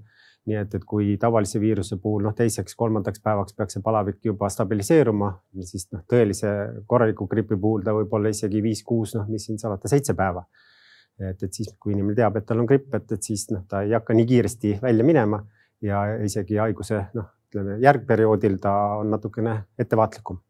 nii 0.49 0.57
et, 0.57 0.75
et 0.75 0.85
kui 0.89 1.15
tavalise 1.21 1.61
viiruse 1.61 1.99
puhul 2.01 2.25
noh, 2.25 2.35
teiseks-kolmandaks 2.37 3.23
päevaks 3.25 3.57
peaks 3.57 3.77
see 3.77 3.85
palavik 3.85 4.25
juba 4.25 4.49
stabiliseeruma, 4.53 5.31
siis 5.69 5.87
noh, 5.93 6.03
tõelise 6.09 6.53
korraliku 6.89 7.29
gripi 7.31 7.59
puhul 7.61 7.85
ta 7.85 7.95
võib 7.97 8.13
olla 8.17 8.33
isegi 8.33 8.63
viis-kuus, 8.65 9.15
noh, 9.19 9.29
mis 9.29 9.45
siin 9.49 9.61
salata, 9.61 9.91
seitse 9.93 10.17
päeva. 10.17 10.47
et, 11.21 11.43
et 11.43 11.53
siis, 11.53 11.69
kui 11.79 11.93
inimene 11.93 12.17
teab, 12.17 12.39
et 12.41 12.47
tal 12.49 12.63
on 12.63 12.69
gripp, 12.69 12.95
et, 12.97 13.13
et 13.13 13.23
siis 13.23 13.47
noh, 13.53 13.67
ta 13.69 13.83
ei 13.85 13.93
hakka 13.93 14.17
nii 14.17 14.27
kiiresti 14.27 14.79
välja 14.83 15.05
minema 15.05 15.43
ja 15.85 16.05
isegi 16.25 16.57
haiguse 16.57 17.03
noh, 17.15 17.29
ütleme 17.51 17.77
järgperioodil 17.83 18.57
ta 18.63 18.73
on 19.01 19.11
natukene 19.13 19.59
ettevaatlikum 19.79 20.41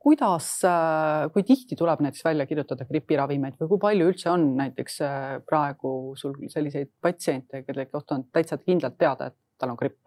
kuidas, 0.00 0.46
kui 1.34 1.44
tihti 1.44 1.76
tuleb 1.76 2.00
näiteks 2.04 2.24
välja 2.24 2.46
kirjutada 2.48 2.86
gripiravimeid 2.88 3.58
või 3.60 3.72
kui 3.74 3.82
palju 3.82 4.06
üldse 4.12 4.30
on 4.32 4.46
näiteks 4.56 4.96
praegu 5.48 6.14
sul 6.16 6.38
selliseid 6.48 6.88
patsiente, 7.02 7.64
kelle 7.66 7.84
kohta 7.90 8.16
on 8.16 8.24
täitsa 8.32 8.58
kindlalt 8.62 8.96
teada, 8.98 9.28
et 9.28 9.36
tal 9.60 9.74
on 9.74 9.80
gripp? 9.80 10.00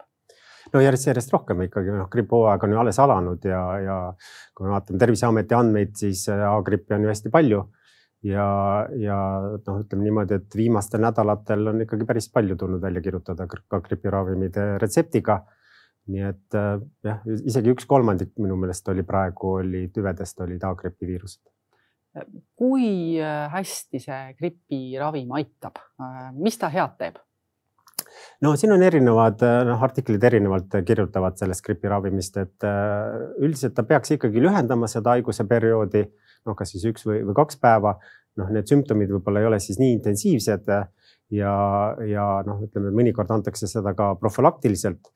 no 0.72 0.80
järjest-järjest 0.80 1.32
rohkem 1.34 1.66
ikkagi, 1.66 1.92
noh, 1.92 2.08
gripihooaeg 2.10 2.66
on 2.66 2.74
ju 2.74 2.78
alles 2.80 2.98
alanud 3.02 3.46
ja, 3.46 3.62
ja 3.84 3.96
kui 4.56 4.66
me 4.66 4.74
vaatame 4.74 5.00
Terviseameti 5.02 5.56
andmeid, 5.56 5.92
siis 5.98 6.26
A-grippi 6.32 6.96
on 6.96 7.04
ju 7.04 7.12
hästi 7.12 7.32
palju 7.34 7.60
ja, 8.24 8.46
ja 9.00 9.18
noh, 9.54 9.82
ütleme 9.82 10.06
niimoodi, 10.06 10.38
et 10.40 10.56
viimastel 10.56 11.02
nädalatel 11.04 11.68
on 11.74 11.84
ikkagi 11.84 12.08
päris 12.08 12.30
palju 12.32 12.56
tulnud 12.60 12.82
välja 12.82 13.04
kirjutada 13.04 13.46
ka 13.46 13.82
gripiravimid 13.84 14.58
retseptiga 14.82 15.42
nii 16.12 16.24
et 16.28 16.56
äh, 16.58 16.78
jah, 17.06 17.20
isegi 17.48 17.72
üks 17.72 17.86
kolmandik 17.88 18.34
minu 18.42 18.56
meelest 18.60 18.88
oli 18.92 19.04
praegu 19.06 19.56
oli 19.60 19.86
tüvedest 19.94 20.40
olid 20.44 20.64
A-gripi 20.68 21.08
viirused. 21.08 21.40
kui 22.58 23.18
äh, 23.18 23.46
hästi 23.52 24.00
see 24.02 24.18
gripiravim 24.38 25.32
aitab, 25.38 25.80
äh, 26.00 26.28
mis 26.36 26.60
ta 26.60 26.70
head 26.72 26.98
teeb? 27.00 27.22
no 28.44 28.52
siin 28.60 28.74
on 28.74 28.84
erinevad 28.84 29.40
noh, 29.66 29.80
artiklid 29.82 30.22
erinevalt 30.28 30.76
kirjutavad 30.86 31.38
sellest 31.40 31.64
gripiravimist, 31.64 32.36
et 32.42 32.66
üldiselt 33.40 33.74
ta 33.74 33.86
peaks 33.86 34.14
ikkagi 34.14 34.42
lühendama 34.42 34.90
seda 34.90 35.16
haiguse 35.16 35.46
perioodi, 35.48 36.04
noh, 36.44 36.56
kas 36.58 36.74
siis 36.74 36.84
üks 36.90 37.06
või, 37.08 37.22
või 37.24 37.36
kaks 37.40 37.58
päeva. 37.62 37.96
noh, 38.38 38.48
need 38.50 38.66
sümptomid 38.66 39.12
võib-olla 39.14 39.40
ei 39.40 39.46
ole 39.46 39.60
siis 39.62 39.78
nii 39.78 39.92
intensiivsed 39.94 40.70
ja, 41.34 41.52
ja 42.06 42.24
noh, 42.46 42.64
ütleme 42.66 42.90
mõnikord 42.94 43.30
antakse 43.30 43.70
seda 43.70 43.94
ka 43.96 44.14
profülaktiliselt 44.18 45.10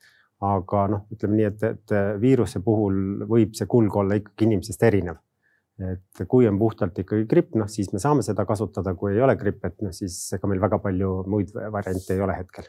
aga 0.45 0.83
noh, 0.93 1.07
ütleme 1.11 1.39
nii, 1.39 1.47
et, 1.49 1.63
et 1.67 1.95
viiruse 2.21 2.61
puhul 2.63 3.25
võib 3.27 3.55
see 3.57 3.67
kulg 3.69 3.95
olla 4.01 4.17
ikkagi 4.19 4.47
inimesest 4.47 4.85
erinev. 4.87 5.19
et 5.79 6.21
kui 6.27 6.47
on 6.47 6.57
puhtalt 6.59 6.97
ikkagi 6.99 7.23
gripp, 7.27 7.53
noh 7.55 7.67
siis 7.71 7.93
me 7.93 8.01
saame 8.03 8.23
seda 8.23 8.43
kasutada, 8.45 8.91
kui 8.99 9.13
ei 9.13 9.21
ole 9.23 9.37
gripp, 9.39 9.63
et 9.65 9.77
noh, 9.83 9.93
siis 9.95 10.17
ega 10.35 10.47
meil 10.51 10.59
väga 10.59 10.79
palju 10.83 11.11
muid 11.31 11.53
variante 11.55 12.15
ei 12.15 12.23
ole 12.23 12.35
hetkel. 12.35 12.67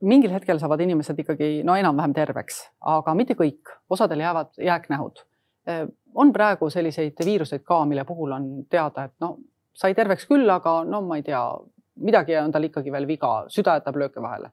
mingil 0.00 0.32
hetkel 0.32 0.60
saavad 0.60 0.80
inimesed 0.84 1.20
ikkagi 1.24 1.62
no 1.64 1.76
enam-vähem 1.76 2.16
terveks, 2.16 2.60
aga 2.96 3.14
mitte 3.14 3.36
kõik, 3.36 3.72
osadel 3.90 4.24
jäävad 4.24 4.52
jääknähud. 4.60 5.24
on 6.14 6.32
praegu 6.32 6.70
selliseid 6.70 7.24
viiruseid 7.24 7.64
ka, 7.64 7.84
mille 7.84 8.04
puhul 8.04 8.32
on 8.32 8.50
teada, 8.70 9.04
et 9.04 9.14
no 9.20 9.38
sai 9.74 9.94
terveks 9.94 10.26
küll, 10.26 10.48
aga 10.50 10.84
no 10.84 11.02
ma 11.02 11.16
ei 11.16 11.22
tea, 11.22 11.42
midagi 12.00 12.36
on 12.36 12.52
tal 12.52 12.64
ikkagi 12.64 12.92
veel 12.92 13.06
viga, 13.06 13.44
süda 13.48 13.80
jätab 13.80 13.96
lööke 13.96 14.22
vahele 14.22 14.52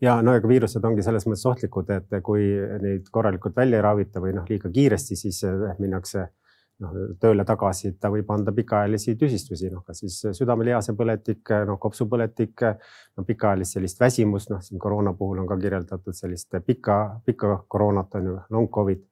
ja 0.00 0.18
no 0.24 0.34
ega 0.36 0.48
viirused 0.48 0.84
ongi 0.84 1.04
selles 1.04 1.26
mõttes 1.28 1.46
ohtlikud, 1.48 1.90
et 1.94 2.20
kui 2.24 2.50
neid 2.82 3.08
korralikult 3.12 3.56
välja 3.56 3.80
ei 3.80 3.84
ravita 3.84 4.22
või 4.22 4.34
noh, 4.36 4.46
liiga 4.48 4.70
kiiresti, 4.72 5.18
siis 5.18 5.42
eh, 5.48 5.64
minnakse 5.78 6.26
noh, 6.80 6.96
tööle 7.20 7.44
tagasi, 7.48 7.92
ta 8.00 8.10
võib 8.12 8.30
anda 8.32 8.52
pikaajalisi 8.56 9.16
tüsistusi, 9.20 9.70
noh, 9.72 9.84
kas 9.86 10.02
siis 10.02 10.18
südamelihase 10.36 10.94
põletik, 10.98 11.52
noh, 11.68 11.78
kopsupõletik, 11.82 12.64
no 13.16 13.26
pikaajalist 13.28 13.76
sellist 13.76 14.00
väsimust, 14.00 14.52
noh, 14.52 14.62
siin 14.64 14.80
koroona 14.80 15.12
puhul 15.18 15.42
on 15.42 15.48
ka 15.50 15.58
kirjeldatud 15.60 16.16
sellist 16.16 16.56
pika, 16.66 17.00
pikka 17.26 17.62
koroonat 17.68 18.20
on 18.20 18.32
ju, 18.32 18.38
long 18.56 18.70
covid. 18.72 19.06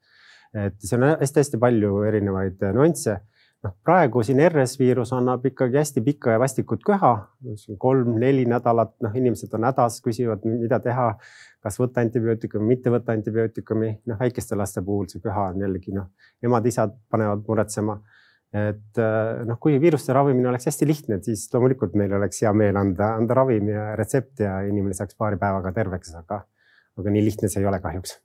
et 0.56 0.78
see 0.80 0.96
on 0.96 1.04
hästi-hästi 1.20 1.58
palju 1.60 1.98
erinevaid 2.08 2.62
nüansse 2.72 3.18
noh, 3.64 3.74
praegu 3.84 4.22
siin 4.26 4.40
RS 4.44 4.76
viirus 4.80 5.12
annab 5.16 5.46
ikkagi 5.48 5.78
hästi 5.80 6.02
pikka 6.06 6.34
ja 6.34 6.42
vastikut 6.42 6.84
köha, 6.86 7.12
kolm-neli 7.82 8.44
nädalat, 8.50 8.94
noh, 9.04 9.16
inimesed 9.20 9.54
on 9.58 9.66
hädas, 9.68 9.98
küsivad, 10.04 10.44
mida 10.48 10.78
teha, 10.84 11.08
kas 11.64 11.80
võtta 11.80 12.04
antibiootikumi, 12.04 12.68
mitte 12.74 12.92
võtta 12.94 13.16
antibiootikumi, 13.18 13.92
noh, 14.10 14.20
väikeste 14.20 14.58
laste 14.58 14.84
puhul 14.86 15.10
see 15.10 15.24
köha 15.24 15.50
on 15.52 15.66
jällegi 15.66 15.96
noh, 15.96 16.12
emad-isad 16.44 16.94
panevad 17.10 17.44
muretsema. 17.48 18.00
et 18.48 18.96
noh, 19.44 19.58
kui 19.60 19.74
viiruste 19.76 20.14
ravimine 20.16 20.48
oleks 20.48 20.70
hästi 20.70 20.86
lihtne, 20.88 21.18
siis 21.20 21.42
loomulikult 21.52 21.98
meil 22.00 22.14
oleks 22.16 22.40
hea 22.40 22.52
meel 22.56 22.78
anda, 22.80 23.10
anda 23.20 23.36
ravim 23.36 23.68
ja 23.68 23.90
retsept 24.00 24.40
ja 24.40 24.62
inimene 24.64 24.96
saaks 24.96 25.18
paari 25.18 25.36
päevaga 25.36 25.74
terveks, 25.76 26.14
aga, 26.22 26.40
aga 26.96 27.12
nii 27.12 27.26
lihtne 27.28 27.52
see 27.52 27.60
ei 27.60 27.68
ole 27.68 27.82
kahjuks 27.84 28.16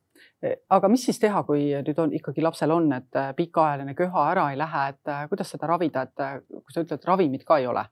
aga 0.70 0.90
mis 0.92 1.06
siis 1.08 1.20
teha, 1.22 1.44
kui 1.48 1.70
nüüd 1.72 2.00
on 2.04 2.14
ikkagi 2.18 2.44
lapsel 2.44 2.74
on, 2.76 2.90
et 2.98 3.20
äh, 3.20 3.32
pikaajaline 3.38 3.96
köha 3.98 4.28
ära 4.34 4.50
ei 4.52 4.60
lähe, 4.60 4.86
et 4.94 5.12
äh, 5.12 5.26
kuidas 5.32 5.54
seda 5.54 5.70
ravida, 5.70 6.06
et 6.08 6.24
äh, 6.24 6.38
kui 6.50 6.76
sa 6.76 6.84
ütled, 6.84 7.04
ravimit 7.08 7.46
ka 7.48 7.60
ei 7.62 7.68
ole? 7.70 7.86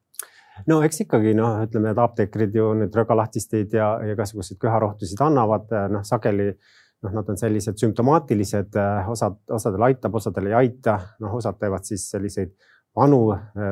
no 0.67 0.81
eks 0.85 1.05
ikkagi 1.05 1.33
noh, 1.37 1.61
ütleme, 1.65 1.93
et 1.93 2.01
apteekrid 2.01 2.55
ju 2.55 2.67
need 2.77 2.95
rögalahtisteid 2.95 3.73
ja, 3.77 3.93
ja 4.03 4.15
igasuguseid 4.17 4.59
köharohtusid 4.61 5.23
annavad, 5.23 5.71
noh 5.93 6.03
sageli 6.05 6.51
noh, 6.51 7.13
nad 7.15 7.29
on 7.31 7.39
sellised 7.39 7.79
sümptomaatilised, 7.81 8.75
osad, 9.09 9.39
osadel 9.49 9.87
aitab, 9.87 10.19
osadel 10.19 10.51
ei 10.51 10.57
aita, 10.59 10.99
noh, 11.23 11.39
osad 11.39 11.57
teevad 11.57 11.87
siis 11.87 12.03
selliseid 12.11 12.51
vanu 12.99 13.23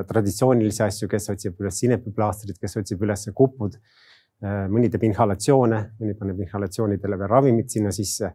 traditsioonilisi 0.07 0.85
asju, 0.87 1.09
kes 1.11 1.29
otsib 1.35 1.59
üles 1.59 1.77
sinepiplaastrit, 1.83 2.57
kes 2.57 2.79
otsib 2.79 3.03
üles 3.05 3.27
kupud. 3.35 3.75
mõni 4.71 4.87
teeb 4.89 5.03
inhalatsioone, 5.03 5.79
mõni 5.99 6.15
paneb 6.15 6.39
inhalatsioonidele 6.47 7.19
veel 7.19 7.29
ravimid 7.29 7.69
sinna 7.69 7.91
sisse 7.91 8.31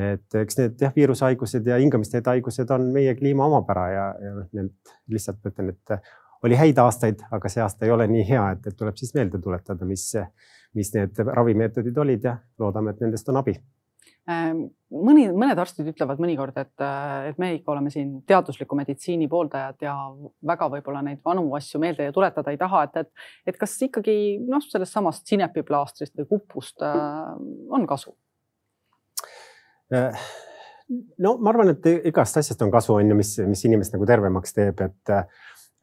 et 0.00 0.38
eks 0.42 0.58
need 0.58 0.82
jah, 0.84 0.92
viirushaigused 0.96 1.66
ja 1.66 1.78
hingamisteede 1.80 2.34
haigused 2.34 2.70
on 2.74 2.88
meie 2.94 3.14
kliima 3.18 3.46
omapära 3.46 3.86
ja, 3.92 4.06
ja 4.22 4.34
noh, 4.38 4.48
need 4.56 4.94
lihtsalt 5.12 5.40
ma 5.42 5.52
ütlen, 5.52 5.74
et 5.74 6.12
oli 6.46 6.56
häid 6.56 6.78
aastaid, 6.80 7.24
aga 7.30 7.50
see 7.52 7.62
aasta 7.64 7.86
ei 7.86 7.92
ole 7.94 8.06
nii 8.10 8.24
hea, 8.28 8.46
et, 8.56 8.70
tuleb 8.76 8.96
siis 8.96 9.12
meelde 9.16 9.40
tuletada, 9.42 9.88
mis, 9.88 10.06
mis 10.76 10.94
need 10.96 11.20
ravimeetodid 11.26 11.98
olid 11.98 12.24
ja 12.24 12.38
loodame, 12.60 12.94
et 12.94 13.04
nendest 13.04 13.28
on 13.32 13.40
abi 13.42 13.56
ähm, 14.30 14.62
mõni, 14.94 15.26
mõned 15.36 15.58
arstid 15.60 15.88
ütlevad 15.92 16.22
mõnikord, 16.22 16.56
et, 16.60 16.72
et 17.28 17.38
me 17.40 17.52
ikka 17.58 17.74
oleme 17.74 17.92
siin 17.92 18.16
teadusliku 18.28 18.78
meditsiini 18.78 19.28
pooldajad 19.30 19.84
ja 19.84 19.94
väga 20.46 20.70
võib-olla 20.76 21.04
neid 21.04 21.20
vanu 21.24 21.46
asju 21.58 21.82
meelde 21.82 22.10
tuletada 22.16 22.54
ei 22.54 22.60
taha, 22.60 22.86
et, 22.88 23.04
et, 23.04 23.28
et 23.52 23.60
kas 23.60 23.76
ikkagi 23.88 24.16
noh, 24.46 24.64
sellest 24.64 24.96
samast 24.96 25.28
sinepiplaastrist 25.30 26.16
või 26.22 26.32
kupust 26.34 26.84
äh, 26.86 27.36
on 27.70 27.86
kasu? 27.90 28.16
Äh, 29.94 30.26
no 31.18 31.36
ma 31.38 31.50
arvan, 31.52 31.72
et 31.74 31.88
igast 32.10 32.38
asjast 32.40 32.62
on 32.62 32.70
kasu, 32.74 32.94
on 32.98 33.10
ju, 33.10 33.16
mis, 33.18 33.34
mis 33.50 33.64
inimest 33.66 33.96
nagu 33.96 34.06
tervemaks 34.08 34.54
teeb, 34.56 34.84
et, 34.86 35.14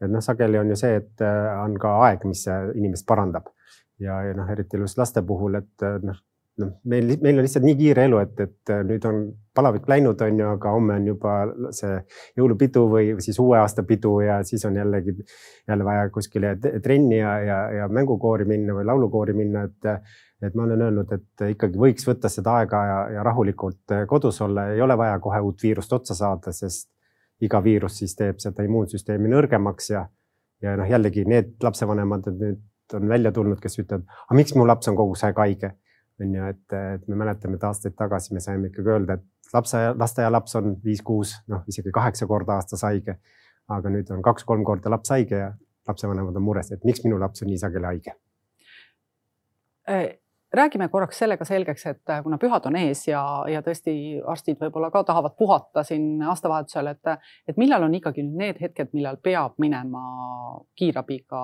et 0.00 0.08
noh, 0.08 0.24
sageli 0.24 0.60
on 0.60 0.72
ju 0.72 0.78
see, 0.80 1.02
et 1.02 1.24
äh, 1.24 1.50
on 1.64 1.76
ka 1.80 1.98
aeg, 2.06 2.24
mis 2.30 2.46
inimest 2.48 3.08
parandab. 3.08 3.52
Ja, 3.98 4.20
ja 4.22 4.34
noh, 4.38 4.48
eriti 4.52 4.78
just 4.78 4.98
laste 5.00 5.24
puhul, 5.26 5.58
et 5.58 5.86
noh, 6.06 6.18
noh, 6.62 6.70
meil, 6.90 7.16
meil 7.22 7.38
on 7.38 7.44
lihtsalt 7.46 7.66
nii 7.66 7.76
kiire 7.78 8.04
elu, 8.08 8.20
et, 8.22 8.40
et 8.44 8.72
nüüd 8.86 9.04
on 9.08 9.20
palavik 9.58 9.88
läinud, 9.90 10.20
on 10.22 10.40
ju, 10.40 10.46
aga 10.54 10.72
homme 10.74 10.96
on 11.00 11.08
juba 11.10 11.34
see 11.74 11.96
jõulupidu 12.38 12.84
või 12.92 13.10
siis 13.24 13.38
uue 13.42 13.58
aasta 13.58 13.84
pidu 13.86 14.18
ja 14.22 14.38
siis 14.46 14.64
on 14.68 14.78
jällegi 14.78 15.14
jälle 15.18 15.86
vaja 15.86 16.08
kuskile 16.14 16.54
trenni 16.84 17.18
ja, 17.18 17.34
ja, 17.42 17.58
ja 17.80 17.88
mängukoori 17.90 18.46
minna 18.48 18.76
või 18.78 18.86
laulukoori 18.86 19.34
minna, 19.38 19.66
et 19.68 19.90
et 20.42 20.54
ma 20.54 20.62
olen 20.64 20.82
öelnud, 20.86 21.12
et 21.12 21.46
ikkagi 21.54 21.80
võiks 21.80 22.06
võtta 22.06 22.30
seda 22.30 22.60
aega 22.60 22.84
ja, 22.86 22.98
ja 23.16 23.24
rahulikult 23.26 23.96
kodus 24.06 24.40
olla, 24.44 24.68
ei 24.74 24.82
ole 24.82 24.96
vaja 24.98 25.18
kohe 25.22 25.40
uut 25.42 25.62
viirust 25.62 25.92
otsa 25.92 26.14
saada, 26.14 26.52
sest 26.54 26.90
iga 27.42 27.62
viirus 27.64 27.98
siis 28.00 28.14
teeb 28.18 28.38
seda 28.42 28.66
immuunsüsteemi 28.66 29.30
nõrgemaks 29.30 29.90
ja, 29.90 30.04
ja 30.62 30.76
noh, 30.78 30.86
jällegi 30.90 31.26
need 31.26 31.56
lapsevanemad 31.62 32.30
nüüd 32.38 32.64
on 32.94 33.08
välja 33.08 33.32
tulnud, 33.34 33.58
kes 33.60 33.78
ütlevad, 33.82 34.06
aga 34.26 34.38
miks 34.38 34.54
mu 34.56 34.64
laps 34.66 34.88
on 34.88 34.96
kogu 34.96 35.18
aeg 35.26 35.42
haige 35.42 35.74
on 36.20 36.34
ju, 36.34 36.46
et, 36.50 36.76
et 36.94 37.08
me 37.08 37.18
mäletame, 37.18 37.58
et 37.58 37.64
aastaid 37.64 37.94
tagasi 37.98 38.34
me 38.34 38.42
saime 38.42 38.70
ikkagi 38.70 38.90
öelda, 38.90 39.18
et 39.18 39.54
lapse, 39.54 39.80
lasteaialaps 39.98 40.56
on 40.58 40.72
viis-kuus, 40.84 41.36
noh 41.52 41.66
isegi 41.70 41.92
kaheksa 41.94 42.26
korda 42.26 42.58
aastas 42.58 42.82
haige. 42.88 43.18
aga 43.68 43.90
nüüd 43.92 44.08
on 44.14 44.22
kaks-kolm 44.24 44.62
korda 44.64 44.88
laps 44.88 45.10
haige 45.12 45.36
ja 45.36 45.48
lapsevanemad 45.88 46.36
on 46.40 46.42
mures, 46.42 46.70
et 46.72 46.84
miks 46.88 47.02
minu 47.04 47.18
laps 47.20 47.42
on 47.44 47.50
nii 47.50 47.58
sageli 47.60 47.84
haige. 47.84 48.14
Äh, 49.88 50.06
räägime 50.52 50.88
korraks 50.88 51.18
selle 51.18 51.36
ka 51.36 51.44
selgeks, 51.44 51.86
et 51.86 52.10
äh, 52.10 52.22
kuna 52.22 52.38
pühad 52.40 52.66
on 52.68 52.76
ees 52.80 53.04
ja, 53.08 53.22
ja 53.50 53.62
tõesti 53.64 53.92
arstid 54.26 54.60
võib-olla 54.60 54.90
ka 54.92 55.02
tahavad 55.10 55.36
puhata 55.38 55.84
siin 55.84 56.22
aastavahetusel, 56.22 56.92
et, 56.94 57.10
et 57.48 57.60
millal 57.60 57.84
on 57.88 57.96
ikkagi 57.98 58.24
nüüd 58.24 58.38
need 58.38 58.62
hetked, 58.62 58.94
millal 58.96 59.18
peab 59.22 59.58
minema 59.60 60.04
kiirabiga, 60.78 61.42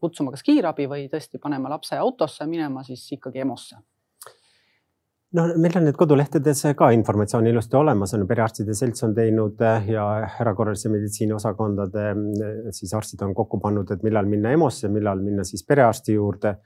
kutsuma 0.00 0.32
kas 0.32 0.46
kiirabi 0.46 0.88
või 0.88 1.10
tõesti 1.12 1.42
panema 1.42 1.72
lapse 1.74 1.98
autosse, 2.00 2.46
minema 2.48 2.84
siis 2.86 3.04
ikkagi 3.18 3.44
EMO-sse? 3.44 3.82
No 5.36 5.42
meil 5.58 5.74
on 5.76 5.84
need 5.84 5.96
kodulehtedes 5.98 6.62
ka 6.78 6.88
informatsioon 6.94 7.48
ilusti 7.50 7.76
olemas, 7.76 8.14
on 8.16 8.24
perearstide 8.30 8.72
selts 8.78 9.04
on 9.04 9.12
teinud 9.14 9.60
äh, 9.60 9.90
ja 9.92 10.06
erakorralise 10.40 10.88
meditsiini 10.88 11.36
osakondade 11.36 12.08
siis 12.72 12.94
arstid 12.96 13.20
on 13.26 13.34
kokku 13.36 13.60
pannud, 13.60 13.90
et 13.92 14.06
millal 14.06 14.24
minna 14.30 14.56
EMO-sse, 14.56 14.88
millal 14.88 15.20
minna 15.20 15.44
siis 15.44 15.66
perearsti 15.68 16.16
juurde 16.16 16.56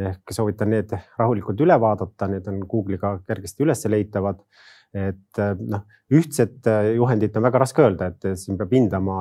ehk 0.00 0.34
soovitan 0.34 0.72
need 0.72 0.92
rahulikult 1.18 1.60
üle 1.64 1.76
vaadata, 1.80 2.28
need 2.30 2.48
on 2.50 2.60
Google'iga 2.68 3.18
kergesti 3.26 3.66
üles 3.66 3.86
leitavad. 3.90 4.42
et 4.90 5.38
noh, 5.70 5.84
ühtset 6.10 6.66
juhendit 6.96 7.36
on 7.38 7.44
väga 7.44 7.60
raske 7.62 7.84
öelda, 7.84 8.08
et 8.10 8.24
siin 8.40 8.56
peab 8.58 8.72
hindama 8.74 9.18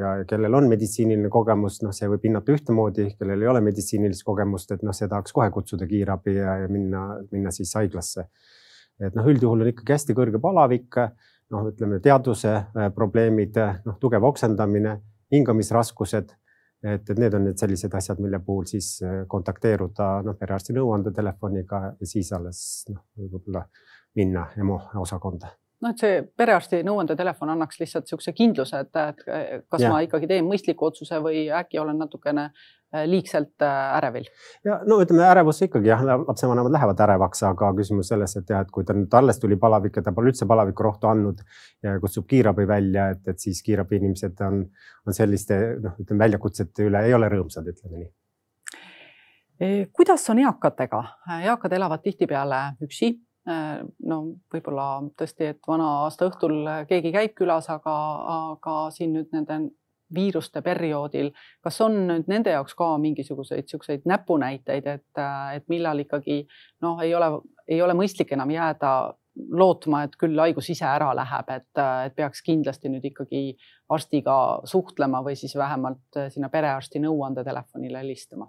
ja 0.00 0.12
kellel 0.24 0.56
on 0.56 0.68
meditsiiniline 0.70 1.28
kogemus, 1.28 1.82
noh, 1.84 1.92
see 1.92 2.08
võib 2.08 2.24
hinnata 2.24 2.54
ühtemoodi, 2.54 3.10
kellel 3.18 3.44
ei 3.44 3.50
ole 3.52 3.60
meditsiinilist 3.66 4.24
kogemust, 4.24 4.72
et 4.72 4.80
noh, 4.86 4.96
see 4.96 5.10
tahaks 5.10 5.36
kohe 5.36 5.50
kutsuda 5.52 5.84
kiirabi 5.90 6.38
ja, 6.38 6.54
ja 6.62 6.70
minna, 6.72 7.02
minna 7.36 7.52
siis 7.52 7.74
haiglasse. 7.76 8.24
et 8.96 9.12
noh, 9.12 9.28
üldjuhul 9.28 9.66
on 9.66 9.72
ikkagi 9.74 9.92
hästi 9.92 10.16
kõrge 10.16 10.40
palavik, 10.40 10.96
noh, 11.52 11.68
ütleme 11.68 12.00
teadvuse 12.00 12.54
probleemid, 12.96 13.60
noh, 13.84 14.00
tugev 14.00 14.24
oksendamine, 14.30 15.02
hingamisraskused 15.36 16.32
et, 16.84 17.10
et 17.10 17.18
need 17.18 17.34
on 17.34 17.44
need 17.48 17.58
sellised 17.60 17.94
asjad, 17.94 18.20
mille 18.22 18.40
puhul 18.44 18.68
siis 18.68 18.94
äh, 19.02 19.24
kontakteeruda 19.30 20.10
noh, 20.26 20.38
perearsti 20.40 20.76
nõuandetelefoniga 20.76 21.82
ja 22.00 22.08
siis 22.08 22.32
alles 22.36 22.62
noh, 22.92 23.04
võib-olla 23.18 23.66
minna 24.14 24.48
EMO 24.60 24.80
osakonda 25.02 25.52
noh, 25.84 25.92
et 25.92 26.00
see 26.00 26.22
perearsti 26.38 26.80
nõuandetelefon 26.86 27.52
annaks 27.54 27.80
lihtsalt 27.80 28.06
niisuguse 28.06 28.32
kindluse, 28.36 28.80
et, 28.86 28.96
et 28.96 29.68
kas 29.70 29.84
ja. 29.84 29.90
ma 29.92 30.00
ikkagi 30.04 30.28
teen 30.30 30.48
mõistliku 30.48 30.88
otsuse 30.88 31.20
või 31.24 31.44
äkki 31.52 31.80
olen 31.82 32.00
natukene 32.00 32.46
äh, 32.48 33.04
liigselt 33.10 33.62
äh, 33.64 33.96
ärevil. 33.98 34.28
ja 34.66 34.80
no 34.88 34.98
ütleme, 35.04 35.26
ärevus 35.28 35.62
ikkagi 35.66 35.92
jah, 35.92 36.02
lapsevanemad 36.24 36.74
lähevad 36.74 37.04
ärevaks, 37.06 37.44
aga 37.50 37.70
küsimus 37.76 38.10
selles, 38.12 38.36
et 38.40 38.50
jah, 38.54 38.64
et 38.64 38.72
kui 38.74 38.86
ta 38.88 38.96
nüüd 38.96 39.14
alles 39.20 39.40
tuli 39.42 39.58
palavik 39.60 40.00
ja 40.00 40.06
ta 40.06 40.14
pole 40.16 40.32
üldse 40.32 40.48
palavikurohtu 40.50 41.10
andnud 41.12 41.44
ja 41.84 41.98
kutsub 42.02 42.28
kiirabi 42.30 42.68
välja, 42.68 43.10
et, 43.14 43.24
et 43.30 43.46
siis 43.48 43.62
kiirabi 43.66 44.00
inimesed 44.00 44.44
on, 44.48 44.64
on 45.06 45.16
selliste 45.16 45.60
noh, 45.84 45.96
ütleme 46.00 46.26
väljakutsete 46.26 46.88
üle 46.88 47.06
ei 47.08 47.16
ole 47.16 47.32
rõõmsad, 47.32 47.72
ütleme 47.74 48.04
nii 48.04 48.12
kuidas 49.94 50.24
on 50.32 50.40
eakatega? 50.42 50.98
eakad 51.44 51.72
elavad 51.72 52.02
tihtipeale 52.02 52.56
üksi 52.82 53.12
no 53.44 54.18
võib-olla 54.52 54.86
tõesti, 55.18 55.50
et 55.52 55.66
vana 55.68 55.88
aasta 56.04 56.28
õhtul 56.30 56.62
keegi 56.88 57.12
käib 57.12 57.34
külas, 57.36 57.68
aga, 57.72 57.96
aga 58.34 58.76
siin 58.94 59.12
nüüd 59.18 59.34
nende 59.36 59.58
viiruste 60.14 60.62
perioodil, 60.62 61.30
kas 61.64 61.80
on 61.84 61.98
nüüd 62.08 62.30
nende 62.30 62.54
jaoks 62.54 62.76
ka 62.78 62.94
mingisuguseid 63.00 63.64
niisuguseid 63.64 64.06
näpunäiteid, 64.08 64.86
et, 64.86 65.22
et 65.56 65.68
millal 65.72 66.04
ikkagi 66.04 66.44
noh, 66.84 67.00
ei 67.02 67.14
ole, 67.14 67.30
ei 67.68 67.82
ole 67.82 67.96
mõistlik 67.98 68.32
enam 68.36 68.52
jääda 68.52 68.94
lootma, 69.34 70.04
et 70.06 70.16
küll 70.20 70.38
haigus 70.38 70.68
ise 70.70 70.86
ära 70.86 71.10
läheb, 71.16 71.48
et, 71.56 71.70
et 72.06 72.14
peaks 72.14 72.44
kindlasti 72.46 72.92
nüüd 72.92 73.08
ikkagi 73.10 73.46
arstiga 73.92 74.36
suhtlema 74.70 75.24
või 75.26 75.34
siis 75.36 75.56
vähemalt 75.58 76.20
sinna 76.30 76.52
perearsti 76.52 77.02
nõuandetelefonile 77.02 78.04
helistama 78.04 78.48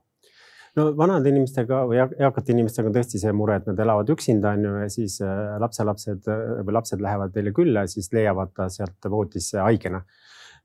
no 0.79 0.85
vanade 0.97 1.31
inimestega 1.31 1.81
või 1.89 1.99
eakate 2.01 2.53
inimestega 2.53 2.89
on 2.89 2.95
tõesti 2.97 3.21
see 3.21 3.33
mure, 3.35 3.59
et 3.59 3.67
nad 3.69 3.79
elavad 3.81 4.11
üksinda, 4.15 4.53
on 4.57 4.67
ju, 4.67 4.75
ja 4.83 4.91
siis 4.91 5.17
äh, 5.23 5.55
lapselapsed 5.61 6.29
äh, 6.31 6.45
või 6.67 6.77
lapsed 6.77 7.03
lähevad 7.03 7.33
teile 7.35 7.53
külla 7.55 7.85
ja 7.85 7.91
siis 7.91 8.11
leiavad 8.15 8.53
ta 8.55 8.69
sealt 8.73 9.09
voodisse 9.11 9.61
haigena. 9.63 10.03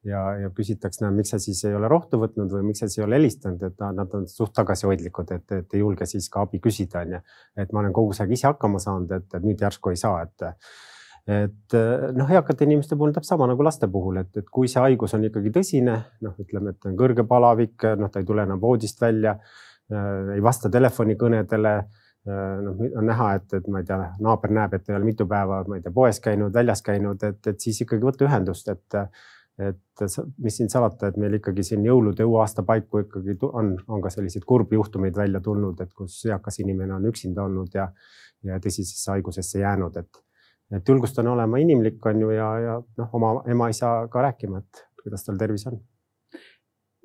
ja, 0.04 0.20
ja 0.40 0.48
küsitakse, 0.56 1.04
miks 1.12 1.34
sa 1.34 1.38
siis 1.38 1.58
ei 1.68 1.74
ole 1.76 1.88
rohtu 1.88 2.16
võtnud 2.22 2.52
või 2.54 2.70
miks 2.70 2.80
sa 2.80 2.86
siis 2.88 3.02
ei 3.02 3.04
ole 3.04 3.18
helistanud, 3.18 3.62
et 3.68 3.82
nad 3.92 4.14
on 4.16 4.22
suht 4.28 4.54
tagasihoidlikud, 4.56 5.32
et, 5.36 5.52
et 5.52 5.74
ei 5.76 5.82
julge 5.82 6.06
siis 6.08 6.30
ka 6.32 6.46
abi 6.46 6.58
küsida, 6.58 7.02
on 7.04 7.18
ju. 7.18 7.20
et 7.56 7.72
ma 7.72 7.82
olen 7.82 7.92
kogu 7.92 8.16
aeg 8.16 8.32
ise 8.32 8.48
hakkama 8.48 8.80
saanud, 8.80 9.12
et, 9.12 9.36
nüüd 9.44 9.60
järsku 9.60 9.92
ei 9.92 10.00
saa, 10.00 10.22
et 10.24 10.48
et 11.30 11.74
noh, 12.16 12.30
eakate 12.32 12.64
inimeste 12.64 12.96
puhul 12.96 13.12
täpselt 13.12 13.36
sama 13.36 13.46
nagu 13.46 13.62
laste 13.62 13.86
puhul, 13.92 14.16
et, 14.22 14.30
et 14.40 14.46
kui 14.50 14.70
see 14.72 14.80
haigus 14.80 15.12
on 15.14 15.26
ikkagi 15.28 15.52
tõsine, 15.52 15.98
noh, 16.24 16.38
ütleme, 16.40 16.72
et 16.72 16.88
on 16.88 16.96
kõrge 16.98 17.26
palavik, 17.28 17.84
noh, 18.00 18.08
ta 18.10 18.22
ei 18.22 18.26
tule 18.26 18.48
enam 18.48 18.58
voodist 18.62 19.04
välja 19.04 19.36
Äh, 19.36 19.69
ei 20.34 20.42
vasta 20.42 20.70
telefonikõnedele. 20.70 21.74
Äh, 22.28 22.60
noh, 22.60 22.80
on 23.00 23.06
näha, 23.08 23.34
et, 23.38 23.52
et 23.56 23.68
ma 23.72 23.80
ei 23.80 23.86
tea, 23.88 23.98
naaber 24.20 24.52
näeb, 24.52 24.74
et 24.76 24.88
ei 24.90 24.96
ole 24.98 25.06
mitu 25.08 25.24
päeva, 25.28 25.62
ma 25.68 25.78
ei 25.78 25.84
tea, 25.84 25.92
poes 25.94 26.20
käinud, 26.20 26.52
väljas 26.52 26.82
käinud, 26.84 27.22
et, 27.24 27.40
et 27.48 27.64
siis 27.64 27.78
ikkagi 27.80 28.04
võtta 28.04 28.26
ühendust, 28.26 28.68
et, 28.68 28.96
et 29.60 30.04
mis 30.44 30.58
siin 30.60 30.68
salata, 30.68 31.08
et 31.08 31.16
meil 31.20 31.38
ikkagi 31.38 31.64
siin 31.64 31.86
jõulude 31.88 32.26
uuaasta 32.28 32.64
paiku 32.68 33.06
ikkagi 33.06 33.38
on, 33.48 33.72
on 33.88 34.04
ka 34.04 34.12
selliseid 34.12 34.44
kurbi 34.48 34.76
juhtumeid 34.76 35.16
välja 35.16 35.40
tulnud, 35.40 35.80
et 35.80 35.94
kus 35.96 36.18
eakas 36.28 36.60
inimene 36.60 36.98
on 36.98 37.08
üksinda 37.08 37.46
olnud 37.48 37.72
ja, 37.80 37.88
ja 38.44 38.60
tõsisesse 38.60 39.14
haigusesse 39.14 39.64
jäänud, 39.64 39.96
et, 39.96 40.20
et 40.76 40.92
julgustan 40.92 41.32
olema 41.32 41.60
inimlik, 41.64 42.04
on 42.04 42.20
ju, 42.20 42.34
ja, 42.36 42.50
ja 42.66 42.76
noh, 43.00 43.16
oma 43.16 43.32
ema-isaga 43.48 44.28
rääkima, 44.28 44.60
et 44.60 44.84
kuidas 45.00 45.24
tal 45.24 45.40
tervis 45.40 45.64
on 45.72 45.80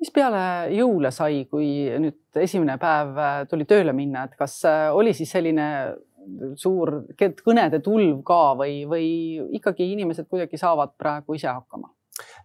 mis 0.00 0.12
peale 0.12 0.42
jõule 0.76 1.10
sai, 1.14 1.44
kui 1.50 1.68
nüüd 2.02 2.40
esimene 2.42 2.76
päev 2.80 3.16
äh, 3.16 3.40
tuli 3.50 3.66
tööle 3.68 3.94
minna, 3.96 4.26
et 4.26 4.36
kas 4.38 4.58
äh, 4.68 4.88
oli 4.94 5.14
siis 5.16 5.32
selline 5.32 5.68
suur 6.58 7.04
kõnede 7.16 7.78
tulv 7.84 8.18
ka 8.26 8.40
või, 8.58 8.80
või 8.90 9.10
ikkagi 9.60 9.92
inimesed 9.94 10.26
kuidagi 10.26 10.58
saavad 10.58 10.96
praegu 10.98 11.36
ise 11.38 11.48
hakkama? 11.52 11.92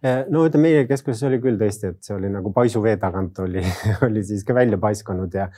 Äh, 0.04 0.24
no 0.32 0.44
ütleme, 0.46 0.68
meie 0.68 0.86
keskuses 0.88 1.22
oli 1.28 1.40
küll 1.42 1.58
tõesti, 1.60 1.92
et 1.92 2.06
see 2.06 2.14
oli 2.16 2.30
nagu 2.32 2.52
paisuvee 2.54 2.96
tagant 3.00 3.38
oli, 3.44 3.62
oli 4.06 4.24
siis 4.26 4.44
ka 4.48 4.56
välja 4.56 4.78
paiskanud 4.80 5.34
ja, 5.36 5.48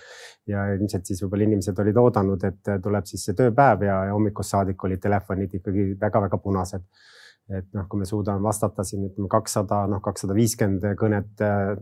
ja 0.50 0.66
ilmselt 0.74 1.06
siis 1.08 1.22
võib-olla 1.24 1.48
inimesed 1.48 1.82
olid 1.84 2.00
oodanud, 2.00 2.46
et 2.48 2.74
tuleb 2.82 3.10
siis 3.10 3.26
see 3.28 3.38
tööpäev 3.38 3.86
ja, 3.86 4.04
ja 4.08 4.16
hommikust 4.16 4.56
saadik 4.56 4.82
olid 4.88 5.02
telefonid 5.02 5.60
ikkagi 5.60 5.92
väga-väga 6.00 6.40
punased 6.42 6.86
et 7.52 7.66
noh, 7.76 7.84
kui 7.90 8.00
me 8.00 8.06
suudame 8.08 8.40
vastata 8.42 8.84
siin 8.86 9.04
ütleme 9.08 9.28
kakssada, 9.32 9.82
noh 9.90 10.00
kakssada 10.04 10.36
viiskümmend 10.36 10.84
kõnet 11.00 11.42
äh, 11.44 11.74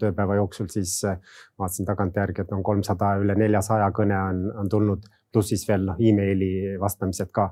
tööpäeva 0.00 0.38
jooksul, 0.40 0.70
siis 0.72 0.94
äh, 1.08 1.18
vaatasin 1.60 1.88
tagantjärgi, 1.88 2.44
et 2.44 2.54
on 2.56 2.64
kolmsada, 2.64 3.16
üle 3.20 3.36
neljasaja 3.36 3.90
kõne 3.96 4.16
on, 4.16 4.46
on 4.62 4.70
tulnud, 4.72 5.10
pluss 5.32 5.52
siis 5.52 5.66
veel 5.68 5.84
noh, 5.90 6.00
emaili 6.00 6.78
vastamised 6.80 7.32
ka. 7.36 7.50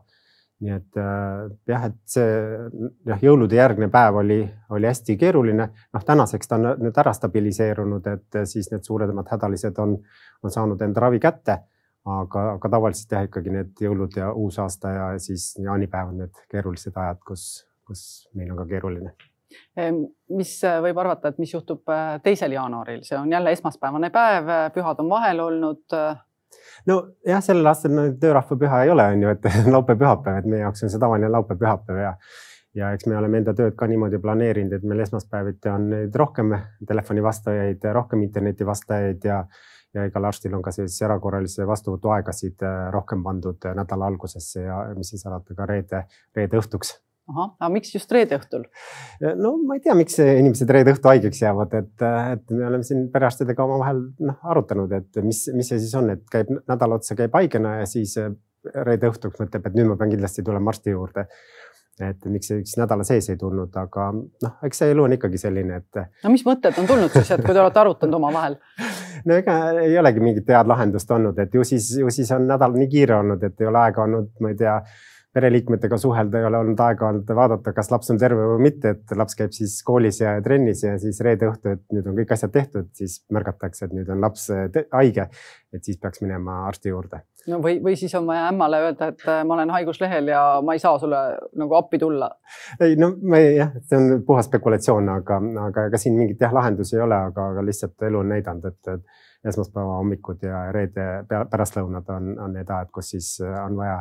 nii 0.65 0.73
et 0.75 0.97
äh, 0.99 1.45
jah, 1.71 1.85
et 1.87 1.99
see 2.09 2.31
jah, 3.07 3.21
jõulude 3.23 3.61
järgne 3.61 3.91
päev 3.93 4.17
oli, 4.25 4.41
oli 4.75 4.89
hästi 4.89 5.19
keeruline. 5.21 5.69
noh, 5.93 6.05
tänaseks 6.05 6.49
ta 6.49 6.57
on 6.57 6.71
nüüd 6.87 6.97
ära 7.05 7.13
stabiliseerunud, 7.13 8.07
et 8.07 8.45
siis 8.49 8.73
need 8.73 8.89
suuremad 8.89 9.29
hädalised 9.29 9.77
on, 9.79 9.99
on 10.43 10.51
saanud 10.51 10.81
enda 10.89 11.05
ravi 11.05 11.21
kätte 11.21 11.61
aga, 12.09 12.45
aga 12.57 12.71
tavaliselt 12.73 13.13
jah, 13.15 13.27
ikkagi 13.29 13.53
need 13.55 13.83
jõulud 13.83 14.17
ja 14.19 14.31
uusaasta 14.33 14.93
ja 14.95 15.09
siis 15.23 15.51
jaanipäev 15.63 16.13
on 16.13 16.23
need 16.25 16.45
keerulised 16.53 16.97
ajad, 16.97 17.21
kus, 17.27 17.49
kus 17.87 18.05
meil 18.39 18.53
on 18.53 18.63
ka 18.63 18.69
keeruline. 18.71 19.15
mis 20.37 20.53
äh, 20.65 20.79
võib 20.85 20.99
arvata, 21.01 21.33
et 21.33 21.39
mis 21.41 21.53
juhtub 21.55 21.89
äh, 21.93 22.19
teisel 22.23 22.53
jaanuaril, 22.53 23.03
see 23.07 23.19
on 23.19 23.33
jälle 23.33 23.53
esmaspäevane 23.57 24.11
päev, 24.15 24.49
äh, 24.49 24.67
pühad 24.75 25.01
on 25.01 25.09
vahel 25.11 25.41
olnud 25.41 25.97
nojah, 26.89 27.41
sellel 27.45 27.67
aastal 27.67 27.95
no, 27.97 28.05
töörahvapüha 28.21 28.83
ei 28.85 28.93
ole, 28.93 29.09
on 29.15 29.25
ju, 29.25 29.33
et 29.33 29.49
laupäev-pühapäev, 29.77 30.43
et 30.43 30.53
meie 30.53 30.63
jaoks 30.67 30.85
on 30.85 30.93
see 30.93 31.01
tavaline 31.01 31.33
laupäev-pühapäev 31.33 32.05
ja 32.05 32.15
ja 32.77 32.93
eks 32.95 33.09
me 33.09 33.17
oleme 33.19 33.41
enda 33.41 33.55
tööd 33.57 33.75
ka 33.79 33.89
niimoodi 33.91 34.21
planeerinud, 34.23 34.77
et 34.77 34.85
meil 34.87 35.01
esmaspäeviti 35.03 35.71
on 35.73 35.89
neid 35.91 36.15
rohkem 36.17 36.53
telefoni 36.87 37.25
vastajaid, 37.25 37.85
rohkem 37.97 38.23
interneti 38.23 38.67
vastajaid 38.67 39.25
ja 39.25 39.41
ja 39.99 40.07
igal 40.09 40.31
arstil 40.31 40.55
on 40.57 40.63
ka 40.65 40.73
siis 40.75 40.97
erakorralise 41.05 41.67
vastuvõtu 41.69 42.15
aegasid 42.15 42.65
äh, 42.67 42.89
rohkem 42.95 43.25
pandud 43.27 43.69
äh, 43.69 43.77
nädala 43.79 44.09
algusesse 44.13 44.65
ja 44.65 44.81
mis 44.97 45.13
siis 45.15 45.27
alati 45.29 45.59
ka 45.59 45.69
reede, 45.69 46.07
reede 46.37 46.61
õhtuks 46.61 46.97
ahah, 47.29 47.53
aga 47.61 47.71
miks 47.75 47.93
just 47.95 48.13
reede 48.15 48.39
õhtul? 48.39 48.65
no 49.43 49.55
ma 49.69 49.77
ei 49.79 49.85
tea, 49.85 49.97
miks 49.99 50.19
inimesed 50.23 50.71
reede 50.73 50.95
õhtu 50.97 51.11
haigeks 51.13 51.43
jäävad, 51.45 51.77
et, 51.83 52.07
et 52.35 52.55
me 52.55 52.67
oleme 52.71 52.87
siin 52.87 53.07
perearstidega 53.13 53.65
omavahel 53.67 54.03
noh 54.25 54.51
arutanud, 54.55 54.93
et 54.97 55.23
mis, 55.25 55.45
mis 55.55 55.73
see 55.73 55.81
siis 55.83 55.95
on, 55.99 56.13
et 56.15 56.25
käib 56.33 56.53
nädal 56.61 56.99
otsa 56.99 57.19
käib 57.19 57.37
haigena 57.39 57.79
ja 57.83 57.89
siis 57.91 58.17
äh, 58.23 58.33
reede 58.89 59.11
õhtuks 59.13 59.41
mõtleb, 59.41 59.69
et 59.69 59.79
nüüd 59.79 59.91
ma 59.91 59.99
pean 60.01 60.13
kindlasti 60.15 60.45
tulema 60.47 60.73
arsti 60.73 60.95
juurde 60.97 61.29
et 62.05 62.29
miks 62.31 62.51
see 62.51 62.63
üks 62.63 62.77
nädala 62.79 63.05
sees 63.07 63.29
ei 63.33 63.39
tulnud, 63.41 63.75
aga 63.81 64.09
noh, 64.15 64.55
eks 64.67 64.83
see 64.83 64.95
elu 64.95 65.05
on 65.05 65.17
ikkagi 65.17 65.41
selline, 65.41 65.83
et. 65.83 66.01
no 66.25 66.33
mis 66.33 66.45
mõtted 66.47 66.79
on 66.81 66.89
tulnud 66.89 67.13
siis, 67.15 67.31
et 67.35 67.45
kui 67.45 67.55
te 67.55 67.63
olete 67.63 67.83
arutanud 67.83 68.19
omavahel? 68.21 68.59
no 69.29 69.39
ega 69.39 69.59
ei 69.83 69.99
olegi 70.01 70.23
mingit 70.25 70.51
head 70.55 70.71
lahendust 70.71 71.11
olnud, 71.15 71.39
et 71.43 71.55
ju 71.55 71.65
siis, 71.67 71.91
ju 72.01 72.11
siis 72.15 72.31
on 72.37 72.49
nädal 72.49 72.77
nii 72.79 72.91
kiire 72.93 73.19
olnud, 73.19 73.43
et 73.45 73.61
ei 73.61 73.71
ole 73.71 73.85
aega 73.87 74.05
olnud, 74.05 74.31
ma 74.45 74.53
ei 74.53 74.59
tea, 74.59 74.79
pereliikmetega 75.35 75.99
suhelda, 76.01 76.41
ei 76.41 76.47
ole 76.49 76.59
olnud 76.63 76.81
aega 76.81 77.09
olnud 77.11 77.31
vaadata, 77.37 77.73
kas 77.77 77.91
laps 77.93 78.09
on 78.13 78.19
terve 78.21 78.47
või 78.49 78.63
mitte, 78.69 78.95
et 78.97 79.17
laps 79.17 79.37
käib 79.37 79.53
siis 79.53 79.75
koolis 79.85 80.23
ja 80.23 80.33
trennis 80.45 80.83
ja 80.87 80.95
siis 81.01 81.21
reede 81.25 81.51
õhtu, 81.51 81.75
et 81.77 81.83
nüüd 81.93 82.07
on 82.09 82.17
kõik 82.17 82.33
asjad 82.33 82.53
tehtud, 82.55 82.89
siis 82.97 83.19
märgatakse, 83.35 83.87
et 83.87 83.97
nüüd 83.97 84.09
on 84.15 84.23
laps 84.25 84.49
haige. 84.95 85.29
et 85.73 85.85
siis 85.85 85.99
peaks 86.01 86.23
minema 86.23 86.63
arsti 86.67 86.89
juurde. 86.89 87.21
no 87.53 87.59
või, 87.61 87.77
või 87.85 87.97
siis 88.01 88.15
on 88.17 88.25
vaja 88.27 88.47
ämmale 88.49 88.81
öelda, 88.87 89.11
et 89.13 89.25
äh, 89.29 89.43
ma 89.45 89.55
olen 89.55 89.71
haiguslehel 89.71 90.31
ja 90.33 90.43
ma 90.65 90.73
ei 90.73 90.81
saa 90.81 90.99
sulle 90.99 91.19
nagu 91.61 91.77
appi 91.77 91.99
tulla. 91.99 92.31
ei 92.81 92.97
no 92.97 93.13
ma 93.23 93.37
ei 93.37 93.59
jah, 93.59 93.75
see 93.85 94.01
on 94.01 94.23
puhas 94.27 94.49
spekulatsioon, 94.49 95.11
aga, 95.13 95.43
aga 95.67 95.85
ega 95.91 96.01
siin 96.01 96.17
mingit 96.17 96.41
jah 96.41 96.55
lahendusi 96.57 96.97
ei 96.97 97.05
ole, 97.05 97.21
aga, 97.29 97.51
aga 97.53 97.67
lihtsalt 97.69 98.09
elu 98.09 98.23
on 98.25 98.33
näidanud, 98.33 98.65
et, 98.65 98.95
et 98.95 99.53
esmaspäeva 99.53 100.01
hommikud 100.01 100.41
ja 100.43 100.65
reede 100.73 101.05
pärastlõunad 101.29 102.09
on, 102.17 102.33
on 102.41 102.57
need 102.57 102.71
ajad, 102.71 102.91
kus 102.97 103.13
siis 103.13 103.37
on 103.45 103.77
vaja 103.77 104.01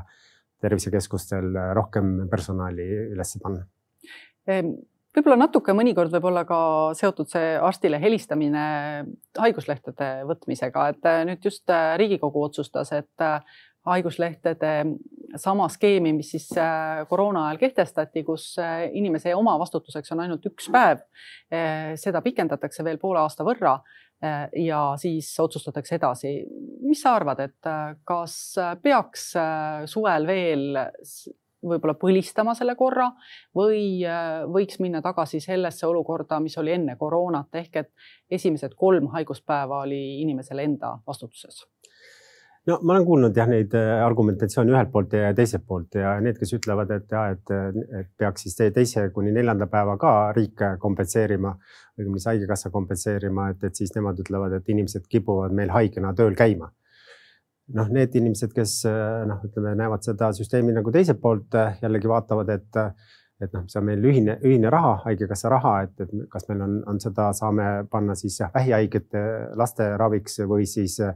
tervisekeskustel 0.62 1.52
rohkem 1.78 2.28
personali 2.32 2.86
üles 3.14 3.38
panna? 3.44 3.66
Võib-olla 5.18 5.40
natuke 5.48 5.74
mõnikord 5.74 6.14
võib 6.14 6.28
olla 6.30 6.44
ka 6.46 6.58
seotud 6.98 7.26
see 7.32 7.56
arstile 7.58 7.98
helistamine 7.98 8.66
haiguslehtede 9.40 10.10
võtmisega, 10.30 10.84
et 10.94 11.08
äh, 11.10 11.24
nüüd 11.26 11.48
just 11.48 11.66
äh, 11.74 11.96
Riigikogu 11.98 12.44
otsustas, 12.46 12.92
et 12.94 13.26
äh, 13.26 13.58
haiguslehtede 13.88 14.74
sama 15.42 15.66
skeemi, 15.74 16.12
mis 16.14 16.30
siis 16.36 16.46
koroona 17.10 17.48
ajal 17.48 17.60
kehtestati, 17.62 18.22
kus 18.28 18.58
inimese 19.00 19.32
omavastutuseks 19.36 20.12
on 20.12 20.26
ainult 20.26 20.44
üks 20.50 20.68
päev. 20.72 21.06
seda 21.96 22.20
pikendatakse 22.24 22.84
veel 22.84 23.00
poole 23.00 23.22
aasta 23.22 23.46
võrra 23.48 23.78
Äh, 23.80 24.07
ja 24.56 24.80
siis 24.98 25.40
otsustatakse 25.40 25.96
edasi. 25.96 26.46
mis 26.82 27.02
sa 27.02 27.16
arvad, 27.16 27.40
et 27.40 27.68
äh, 27.70 27.96
kas 28.04 28.56
peaks 28.82 29.36
äh, 29.36 29.86
suvel 29.86 30.28
veel 30.28 30.80
võib-olla 31.68 31.98
põlistama 31.98 32.54
selle 32.56 32.76
korra 32.78 33.10
või 33.58 34.06
võiks 34.54 34.78
minna 34.80 35.02
tagasi 35.02 35.42
sellesse 35.42 35.88
olukorda, 35.88 36.38
mis 36.40 36.58
oli 36.62 36.76
enne 36.76 36.96
koroonat 36.96 37.58
ehk 37.60 37.80
et 37.82 37.90
esimesed 38.30 38.78
kolm 38.78 39.10
haiguspäeva 39.12 39.82
oli 39.88 40.22
inimesel 40.22 40.62
enda 40.64 40.94
vastutuses 41.08 41.66
no 42.68 42.78
ma 42.84 42.96
olen 42.96 43.06
kuulnud 43.08 43.38
jah, 43.38 43.48
neid 43.50 43.74
äh, 43.78 43.92
argumentatsioone 44.06 44.74
ühelt 44.74 44.92
poolt 44.94 45.14
ja 45.18 45.34
teiselt 45.36 45.66
poolt 45.68 45.98
ja 46.00 46.16
need, 46.24 46.40
kes 46.40 46.54
ütlevad, 46.58 46.92
et 46.96 47.14
ja 47.16 47.24
et, 47.34 47.54
et 48.02 48.10
peaks 48.20 48.48
siis 48.48 48.58
teise 48.76 49.08
kuni 49.16 49.32
neljanda 49.36 49.70
päeva 49.72 49.98
ka 50.02 50.16
riik 50.36 50.66
kompenseerima, 50.84 51.54
õigemini 51.98 52.22
siis 52.22 52.32
haigekassa 52.34 52.74
kompenseerima, 52.74 53.52
et, 53.54 53.64
et 53.70 53.80
siis 53.80 53.94
nemad 53.96 54.20
ütlevad, 54.24 54.58
et 54.58 54.74
inimesed 54.74 55.08
kipuvad 55.12 55.56
meil 55.56 55.72
haigena 55.76 56.14
tööl 56.18 56.36
käima. 56.38 56.72
noh, 57.76 57.90
need 57.92 58.14
inimesed, 58.16 58.54
kes 58.56 58.82
noh, 59.28 59.42
ütleme, 59.44 59.74
näevad 59.76 60.06
seda 60.06 60.30
süsteemi 60.36 60.72
nagu 60.72 60.92
teiselt 60.92 61.20
poolt 61.20 61.56
jällegi 61.82 62.08
vaatavad, 62.08 62.54
et 62.54 62.78
et 63.42 63.54
noh, 63.54 63.66
see 63.70 63.78
on 63.78 63.86
meil 63.86 64.06
ühine, 64.10 64.34
ühine 64.46 64.70
raha, 64.74 64.96
haigekassa 65.04 65.50
raha, 65.54 65.74
et, 65.86 66.00
et 66.02 66.30
kas 66.32 66.48
meil 66.50 66.62
on, 66.66 66.78
on 66.90 67.00
seda, 67.02 67.28
saame 67.38 67.66
panna 67.92 68.16
siis 68.18 68.40
jah, 68.40 68.50
vähihaigete 68.54 69.22
laste 69.60 69.92
raviks 70.02 70.40
või 70.50 70.66
siis 70.70 70.96
äh, 71.06 71.14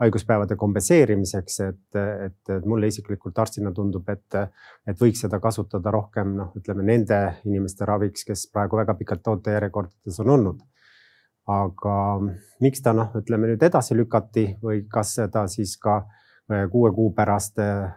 haiguspäevade 0.00 0.56
kompenseerimiseks, 0.60 1.58
et, 1.66 2.00
et, 2.00 2.54
mulle 2.64 2.88
isiklikult 2.88 3.36
arstina 3.44 3.72
tundub, 3.76 4.08
et, 4.08 4.38
et 4.88 5.02
võiks 5.02 5.20
seda 5.26 5.40
kasutada 5.44 5.92
rohkem 5.92 6.32
noh, 6.38 6.54
ütleme 6.56 6.86
nende 6.88 7.20
inimeste 7.44 7.88
raviks, 7.88 8.24
kes 8.28 8.46
praegu 8.52 8.80
väga 8.80 8.96
pikalt 8.96 9.28
ootejärjekordades 9.34 10.20
on 10.24 10.34
olnud. 10.38 10.64
aga 11.48 11.92
miks 12.60 12.82
ta 12.84 12.92
noh, 12.92 13.12
ütleme 13.16 13.48
nüüd 13.48 13.62
edasi 13.64 13.96
lükati 13.96 14.50
või 14.62 14.82
kas 14.88 15.14
seda 15.20 15.46
siis 15.48 15.76
ka 15.80 16.00
äh, 16.00 16.64
kuue 16.72 16.94
kuu 16.96 17.12
pärast 17.12 17.60
äh, 17.60 17.92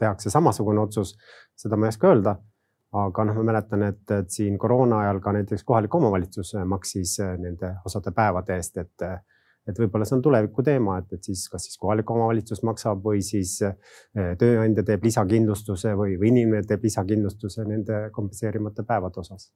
tehakse 0.00 0.32
samasugune 0.32 0.80
otsus, 0.80 1.12
seda 1.60 1.76
ma 1.76 1.86
ei 1.86 1.92
oska 1.92 2.08
öelda 2.08 2.38
aga 2.94 3.24
noh, 3.28 3.38
ma 3.40 3.50
mäletan, 3.50 3.82
et, 3.88 4.02
et 4.14 4.30
siin 4.30 4.58
koroona 4.60 5.00
ajal 5.04 5.20
ka 5.22 5.32
näiteks 5.34 5.64
kohalik 5.66 5.94
omavalitsus 5.94 6.54
maksis 6.70 7.18
äh, 7.24 7.36
nende 7.40 7.74
osade 7.84 8.14
päevade 8.14 8.58
eest, 8.58 8.82
et 8.82 9.08
et 9.64 9.78
võib-olla 9.80 10.04
see 10.04 10.18
on 10.18 10.22
tuleviku 10.24 10.62
teema, 10.64 10.98
et, 11.00 11.12
et 11.16 11.24
siis 11.24 11.46
kas 11.48 11.64
siis 11.64 11.78
kohalik 11.80 12.10
omavalitsus 12.12 12.60
maksab 12.68 13.00
või 13.04 13.22
siis 13.24 13.56
äh, 13.64 13.76
tööandja 14.40 14.84
teeb 14.84 15.06
lisakindlustuse 15.08 15.94
või, 15.96 16.18
või 16.20 16.34
inimene 16.34 16.66
teeb 16.68 16.84
lisakindlustuse 16.84 17.64
nende 17.68 18.02
kompenseerimata 18.12 18.84
päevade 18.84 19.22
osas 19.24 19.48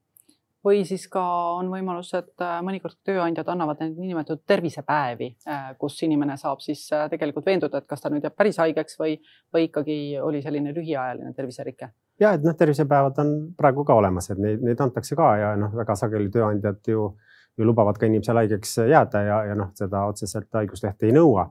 või 0.64 0.82
siis 0.88 1.06
ka 1.12 1.22
on 1.58 1.70
võimalus, 1.72 2.10
et 2.18 2.44
äh, 2.44 2.58
mõnikord 2.66 2.98
tööandjad 3.06 3.48
annavad 3.52 3.80
neid 3.82 3.98
niinimetatud 3.98 4.42
tervisepäevi, 4.46 5.30
kus 5.78 6.02
inimene 6.02 6.36
saab 6.40 6.60
siis 6.64 6.88
tegelikult 7.10 7.46
veenduda, 7.46 7.78
et 7.78 7.88
kas 7.88 8.02
ta 8.02 8.10
nüüd 8.12 8.26
jääb 8.26 8.36
päris 8.36 8.58
haigeks 8.62 8.98
või, 9.00 9.16
või 9.54 9.68
ikkagi 9.68 9.98
oli 10.22 10.42
selline 10.42 10.74
lühiajaline 10.74 11.34
terviserike 11.36 11.92
ja 12.20 12.32
et 12.34 12.44
noh, 12.44 12.56
tervisepäevad 12.56 13.20
on 13.22 13.32
praegu 13.56 13.84
ka 13.86 13.96
olemas, 13.98 14.30
et 14.32 14.40
neid, 14.42 14.62
neid 14.64 14.80
antakse 14.82 15.16
ka 15.18 15.30
ja 15.38 15.54
noh, 15.58 15.72
väga 15.76 15.96
sageli 15.98 16.30
tööandjad 16.34 16.90
ju, 16.90 17.12
ju 17.58 17.66
lubavad 17.66 17.98
ka 17.98 18.08
inimesel 18.08 18.42
haigeks 18.42 18.78
jääda 18.90 19.22
ja, 19.26 19.38
ja 19.50 19.56
noh, 19.58 19.72
seda 19.78 20.04
otseselt 20.10 20.50
haiguslehte 20.60 21.08
ei 21.08 21.16
nõua. 21.16 21.48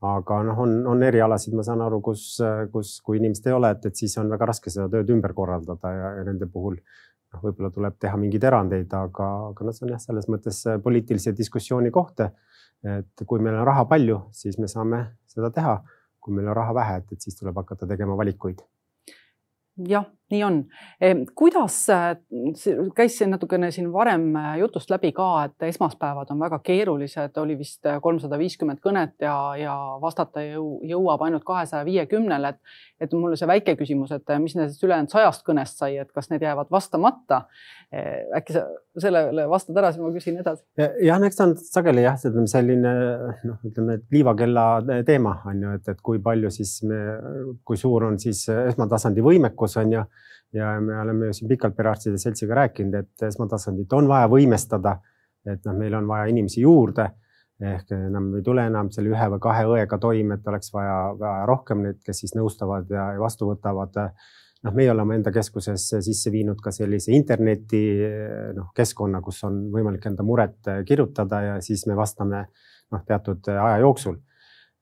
aga 0.00 0.38
noh, 0.48 0.56
on, 0.64 0.70
on 0.88 1.02
erialasid, 1.04 1.52
ma 1.52 1.62
saan 1.62 1.82
aru, 1.84 1.98
kus, 2.00 2.38
kus, 2.72 2.94
kui 3.04 3.18
inimest 3.18 3.46
ei 3.46 3.52
ole, 3.52 3.74
et, 3.74 3.84
et 3.84 3.96
siis 3.96 4.14
on 4.18 4.30
väga 4.32 4.46
raske 4.48 4.72
seda 4.72 4.86
tööd 4.88 5.10
ümber 5.12 5.34
korraldada 5.36 5.92
ja, 5.92 6.12
ja 6.16 6.22
nende 6.24 6.48
puhul 6.48 6.78
noh, 7.34 7.44
võib-olla 7.44 7.70
tuleb 7.74 7.98
teha 8.00 8.16
mingeid 8.20 8.44
erandeid, 8.50 8.92
aga, 8.96 9.28
aga 9.50 9.66
noh, 9.66 9.76
see 9.76 9.86
on 9.86 9.94
jah, 9.94 10.02
selles 10.02 10.28
mõttes 10.32 10.64
poliitilise 10.84 11.34
diskussiooni 11.36 11.90
koht. 11.94 12.26
et 12.80 13.22
kui 13.26 13.40
meil 13.44 13.58
on 13.60 13.66
raha 13.68 13.84
palju, 13.84 14.22
siis 14.32 14.58
me 14.58 14.68
saame 14.68 15.04
seda 15.28 15.50
teha. 15.50 15.80
kui 16.20 16.34
meil 16.36 16.48
on 16.48 16.54
raha 16.54 16.74
vähe, 16.76 16.96
et, 17.00 17.12
et 17.12 17.20
siis 17.20 17.36
tuleb 17.36 17.56
hakata 17.56 17.86
tegema 17.88 18.16
valikuid 18.16 18.60
jah, 19.88 20.06
nii 20.30 20.44
on. 20.44 20.64
kuidas, 21.34 21.88
äh, 21.90 22.16
käis 22.94 23.18
siin 23.18 23.30
natukene 23.30 23.70
siin 23.70 23.92
varem 23.92 24.36
äh, 24.36 24.58
jutust 24.58 24.90
läbi 24.90 25.12
ka, 25.12 25.28
et 25.44 25.68
esmaspäevad 25.70 26.30
on 26.30 26.40
väga 26.40 26.60
keerulised, 26.64 27.36
oli 27.42 27.58
vist 27.58 27.86
äh, 27.86 27.98
kolmsada 28.02 28.38
viiskümmend 28.38 28.82
kõnet 28.84 29.16
ja, 29.24 29.34
ja 29.58 29.74
vastata 30.02 30.44
jõu, 30.44 30.78
jõuab 30.86 31.24
ainult 31.26 31.44
kahesaja 31.48 31.84
viiekümnele, 31.88 32.54
et, 32.54 32.76
et 33.00 33.16
mulle 33.16 33.38
see 33.40 33.48
väike 33.50 33.74
küsimus, 33.80 34.12
et 34.14 34.34
mis 34.42 34.54
nendest 34.58 34.84
ülejäänud 34.84 35.10
sajast 35.12 35.44
kõnest 35.46 35.82
sai, 35.82 35.96
et 36.02 36.12
kas 36.14 36.30
need 36.30 36.46
jäävad 36.46 36.70
vastamata. 36.70 37.44
äkki 38.36 38.54
sa 38.54 38.64
sellele 39.02 39.48
vastad 39.50 39.78
ära, 39.80 39.90
siis 39.90 40.02
ma 40.02 40.12
küsin 40.14 40.38
edasi. 40.38 40.62
jah, 41.02 41.22
eks 41.26 41.38
ta 41.38 41.46
on 41.48 41.56
sageli 41.58 42.04
jah, 42.04 42.18
ütleme 42.28 42.50
selline 42.50 42.92
noh, 43.48 43.58
ütleme 43.66 43.98
liivakella 44.12 44.66
teema 45.06 45.40
on 45.50 45.62
ju, 45.64 45.74
et, 45.78 45.88
et 45.90 46.02
kui 46.02 46.20
palju 46.22 46.50
siis 46.54 46.76
me, 46.86 47.00
kui 47.64 47.80
suur 47.80 48.06
on 48.06 48.18
siis 48.22 48.46
esmatasandi 48.52 49.24
võimekus 49.24 49.78
on 49.80 49.96
ju 49.96 50.04
ja 50.52 50.74
me 50.80 51.00
oleme 51.00 51.30
ju 51.30 51.38
siin 51.38 51.48
pikalt 51.48 51.76
perearstide 51.76 52.18
seltsiga 52.18 52.56
rääkinud, 52.58 52.94
et 52.94 53.26
esmatasandit 53.28 53.92
on 53.92 54.08
vaja 54.10 54.28
võimestada. 54.28 54.98
et 55.46 55.64
noh, 55.64 55.72
meil 55.72 55.94
on 55.96 56.08
vaja 56.08 56.26
inimesi 56.28 56.60
juurde 56.60 57.06
ehk 57.60 57.92
enam 57.92 58.30
ei 58.36 58.42
tule 58.44 58.64
enam 58.68 58.90
selle 58.92 59.12
ühe 59.12 59.26
või 59.34 59.40
kahe 59.42 59.64
õega 59.68 59.98
toime, 60.00 60.36
et 60.36 60.46
oleks 60.48 60.72
vaja, 60.72 60.96
vaja 61.18 61.46
rohkem 61.48 61.82
neid, 61.84 61.98
kes 62.04 62.22
siis 62.24 62.34
nõustavad 62.36 62.88
ja 62.92 63.10
vastu 63.20 63.48
võtavad. 63.50 63.96
noh, 64.64 64.74
meie 64.76 64.90
oleme 64.92 65.14
enda 65.16 65.32
keskuses 65.32 65.86
sisse 66.04 66.30
viinud 66.32 66.60
ka 66.60 66.72
sellise 66.72 67.12
interneti 67.16 67.82
noh, 68.56 68.72
keskkonna, 68.76 69.20
kus 69.24 69.44
on 69.44 69.62
võimalik 69.72 70.06
enda 70.06 70.22
muret 70.22 70.72
kirjutada 70.86 71.42
ja 71.42 71.54
siis 71.64 71.86
me 71.86 71.96
vastame 71.96 72.46
noh, 72.92 73.04
teatud 73.06 73.48
aja 73.48 73.78
jooksul 73.80 74.18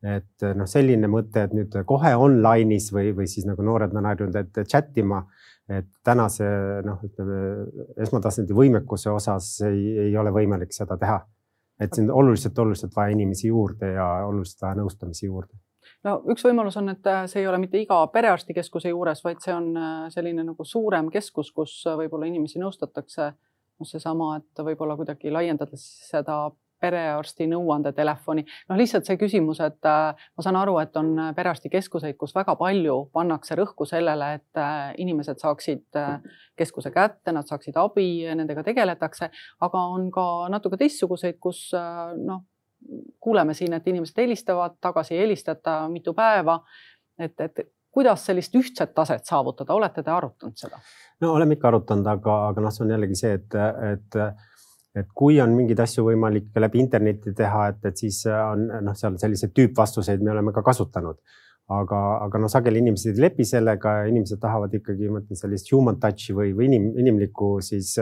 et 0.03 0.47
noh, 0.55 0.67
selline 0.71 1.09
mõte, 1.11 1.43
et 1.43 1.55
nüüd 1.55 1.75
kohe 1.87 2.15
online'is 2.15 2.93
või, 2.95 3.11
või 3.15 3.27
siis 3.27 3.47
nagu 3.49 3.63
noored 3.67 3.95
on 3.99 4.07
harjunud, 4.07 4.37
et 4.39 4.61
chat 4.71 4.95
ima 4.99 5.25
et 5.69 5.89
tänase 6.05 6.47
noh, 6.85 7.01
ütleme 7.05 7.39
esmatasandi 8.01 8.57
võimekuse 8.57 9.11
osas 9.13 9.51
ei, 9.69 10.09
ei 10.09 10.17
ole 10.17 10.33
võimalik 10.33 10.73
seda 10.73 10.97
teha. 10.97 11.21
et 11.79 11.95
siin 11.95 12.11
oluliselt, 12.11 12.59
oluliselt 12.59 12.97
vaja 12.97 13.15
inimesi 13.15 13.49
juurde 13.49 13.93
ja 13.93 14.07
oluliselt 14.27 14.63
vaja 14.63 14.81
nõustamisi 14.81 15.27
juurde 15.27 15.55
no 16.07 16.19
üks 16.33 16.45
võimalus 16.47 16.77
on, 16.81 16.93
et 16.93 17.11
see 17.31 17.43
ei 17.43 17.49
ole 17.51 17.59
mitte 17.63 17.81
iga 17.81 18.01
perearstikeskuse 18.13 18.93
juures, 18.93 19.23
vaid 19.25 19.43
see 19.45 19.55
on 19.55 19.69
äh, 19.77 20.07
selline 20.15 20.45
nagu 20.47 20.65
suurem 20.65 21.11
keskus, 21.13 21.53
kus 21.55 21.75
äh, 21.87 21.99
võib-olla 21.99 22.29
inimesi 22.31 22.63
nõustatakse. 22.63 23.33
noh, 23.79 23.87
seesama, 23.87 24.33
et 24.41 24.65
võib-olla 24.67 24.97
kuidagi 24.99 25.31
laiendada 25.31 25.79
seda 25.79 26.49
perearsti 26.81 27.47
nõuandetelefoni. 27.51 28.45
noh, 28.69 28.79
lihtsalt 28.79 29.09
see 29.09 29.19
küsimus, 29.21 29.61
et 29.65 29.89
äh, 29.89 30.29
ma 30.37 30.45
saan 30.45 30.59
aru, 30.61 30.79
et 30.83 30.97
on 30.97 31.15
perearstikeskuseid, 31.37 32.17
kus 32.21 32.35
väga 32.37 32.55
palju 32.59 32.99
pannakse 33.15 33.57
rõhku 33.59 33.87
sellele, 33.89 34.33
et 34.41 34.61
äh, 34.61 34.93
inimesed 35.05 35.41
saaksid 35.43 35.99
äh, 35.99 36.19
keskuse 36.59 36.93
kätte, 36.95 37.33
nad 37.33 37.49
saaksid 37.49 37.77
abi, 37.81 38.27
nendega 38.35 38.65
tegeletakse, 38.67 39.31
aga 39.67 39.87
on 39.95 40.11
ka 40.15 40.29
natuke 40.53 40.79
teistsuguseid, 40.81 41.39
kus 41.41 41.69
noh, 41.75 42.45
kuuleme 43.21 43.55
siin, 43.55 43.75
et 43.75 43.87
inimesed 43.91 44.19
helistavad, 44.23 44.79
tagasi 44.81 45.17
ei 45.17 45.27
helistata 45.27 45.81
mitu 45.91 46.15
päeva. 46.15 46.61
et, 47.19 47.41
et 47.41 47.67
kuidas 47.91 48.27
sellist 48.27 48.55
ühtset 48.55 48.93
taset 48.95 49.25
saavutada, 49.27 49.75
olete 49.75 50.03
te 50.03 50.11
arutanud 50.11 50.55
seda? 50.57 50.79
no 51.21 51.33
oleme 51.35 51.57
ikka 51.59 51.69
arutanud, 51.73 52.07
aga, 52.07 52.37
aga 52.53 52.63
noh, 52.63 52.75
see 52.75 52.85
on 52.85 52.93
jällegi 52.95 53.19
see, 53.19 53.33
et, 53.41 53.57
et 53.93 54.19
et 55.01 55.11
kui 55.15 55.41
on 55.43 55.55
mingeid 55.57 55.81
asju 55.85 56.07
võimalik 56.09 56.57
läbi 56.59 56.83
interneti 56.83 57.35
teha, 57.37 57.69
et, 57.73 57.85
et 57.91 58.01
siis 58.05 58.23
on 58.33 58.67
noh, 58.87 58.97
seal 58.99 59.19
selliseid 59.21 59.55
tüüpvastuseid 59.57 60.25
me 60.25 60.35
oleme 60.35 60.55
ka 60.57 60.65
kasutanud. 60.67 61.21
aga, 61.69 61.99
aga 62.25 62.39
noh, 62.41 62.49
sageli 62.49 62.81
inimesed 62.81 63.19
ei 63.19 63.27
lepi 63.27 63.45
sellega, 63.45 63.99
inimesed 64.09 64.41
tahavad 64.41 64.73
ikkagi, 64.75 65.11
ma 65.13 65.21
ütlen 65.21 65.37
sellist 65.37 65.69
human 65.73 65.99
touch'i 66.01 66.33
või, 66.33 66.55
või 66.57 66.71
inim, 66.71 66.87
inimlikku 66.97 67.59
siis 67.61 67.99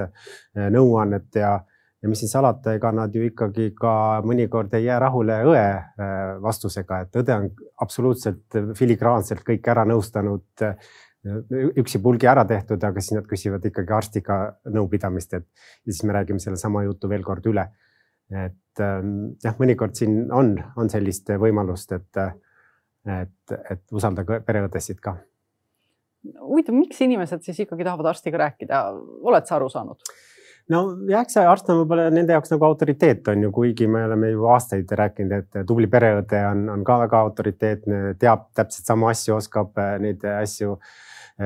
nõuannet 0.55 1.41
ja 1.41 1.57
ja 2.03 2.11
mis 2.11 2.21
siin 2.23 2.31
salata, 2.31 2.75
ega 2.77 2.93
nad 2.95 3.15
ju 3.15 3.25
ikkagi 3.27 3.71
ka 3.77 4.23
mõnikord 4.27 4.75
ei 4.79 4.87
jää 4.87 4.99
rahule 5.03 5.39
õe 5.49 5.65
äh, 5.65 6.37
vastusega, 6.43 7.01
et 7.03 7.19
õde 7.23 7.35
on 7.35 7.49
absoluutselt 7.83 8.59
filigraanselt 8.79 9.43
kõik 9.47 9.67
ära 9.73 9.87
nõustanud, 9.89 10.47
äh, 10.63 10.77
üksipulgi 11.81 12.29
ära 12.31 12.45
tehtud, 12.49 12.83
aga 12.85 13.03
siis 13.03 13.17
nad 13.17 13.27
küsivad 13.29 13.65
ikkagi 13.67 13.95
arstiga 13.95 14.39
nõupidamist, 14.73 15.35
et 15.39 15.47
ja 15.47 15.93
siis 15.93 16.05
me 16.07 16.15
räägime 16.17 16.43
sellesama 16.43 16.85
jutu 16.87 17.11
veel 17.11 17.25
kord 17.27 17.47
üle. 17.51 17.67
et 18.31 18.83
ähm, 18.83 19.37
jah, 19.43 19.55
mõnikord 19.59 19.95
siin 19.95 20.33
on, 20.35 20.57
on 20.77 20.89
sellist 20.91 21.31
võimalust, 21.39 21.93
et, 21.95 22.23
et, 23.07 23.57
et 23.71 23.83
usaldage 23.95 24.41
pereõdesid 24.47 24.99
ka. 25.01 25.17
huvitav, 26.41 26.75
miks 26.75 27.01
inimesed 27.01 27.43
siis 27.47 27.61
ikkagi 27.63 27.87
tahavad 27.87 28.11
arstiga 28.11 28.41
rääkida, 28.43 28.83
oled 29.23 29.47
sa 29.47 29.57
aru 29.61 29.71
saanud? 29.71 30.03
nojah, 30.71 31.23
eks 31.23 31.39
see 31.39 31.47
arst 31.47 31.71
on 31.71 31.85
võib-olla 31.85 32.11
nende 32.11 32.35
jaoks 32.35 32.51
nagu 32.51 32.67
autoriteet 32.67 33.29
on 33.31 33.47
ju, 33.47 33.53
kuigi 33.55 33.87
me 33.87 34.03
oleme 34.09 34.33
ju 34.33 34.47
aastaid 34.51 34.91
rääkinud, 34.91 35.33
et 35.39 35.67
tubli 35.67 35.87
pereõde 35.87 36.43
on, 36.51 36.69
on 36.75 36.83
ka 36.87 36.99
väga 37.05 37.21
autoriteetne, 37.29 38.01
teab 38.19 38.49
täpselt 38.59 38.91
samu 38.91 39.07
asju, 39.11 39.37
oskab 39.39 39.79
äh, 39.79 39.95
neid 40.03 40.27
asju 40.27 40.75
äh, 40.75 40.95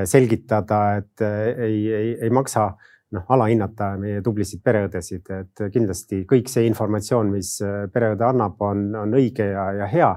selgitada, 0.05 0.81
et 1.00 1.22
äh, 1.26 1.50
ei, 1.66 1.79
ei, 1.92 2.11
ei 2.22 2.31
maksa 2.31 2.70
noh, 3.11 3.24
alahinnata 3.29 3.94
meie 3.98 4.22
tublisid 4.22 4.62
pereõdesid, 4.64 5.31
et 5.35 5.62
kindlasti 5.74 6.24
kõik 6.31 6.50
see 6.50 6.66
informatsioon, 6.68 7.31
mis 7.33 7.57
pereõde 7.92 8.26
annab, 8.26 8.61
on, 8.62 8.85
on 8.94 9.16
õige 9.18 9.50
ja, 9.50 9.70
ja 9.81 9.88
hea. 9.90 10.11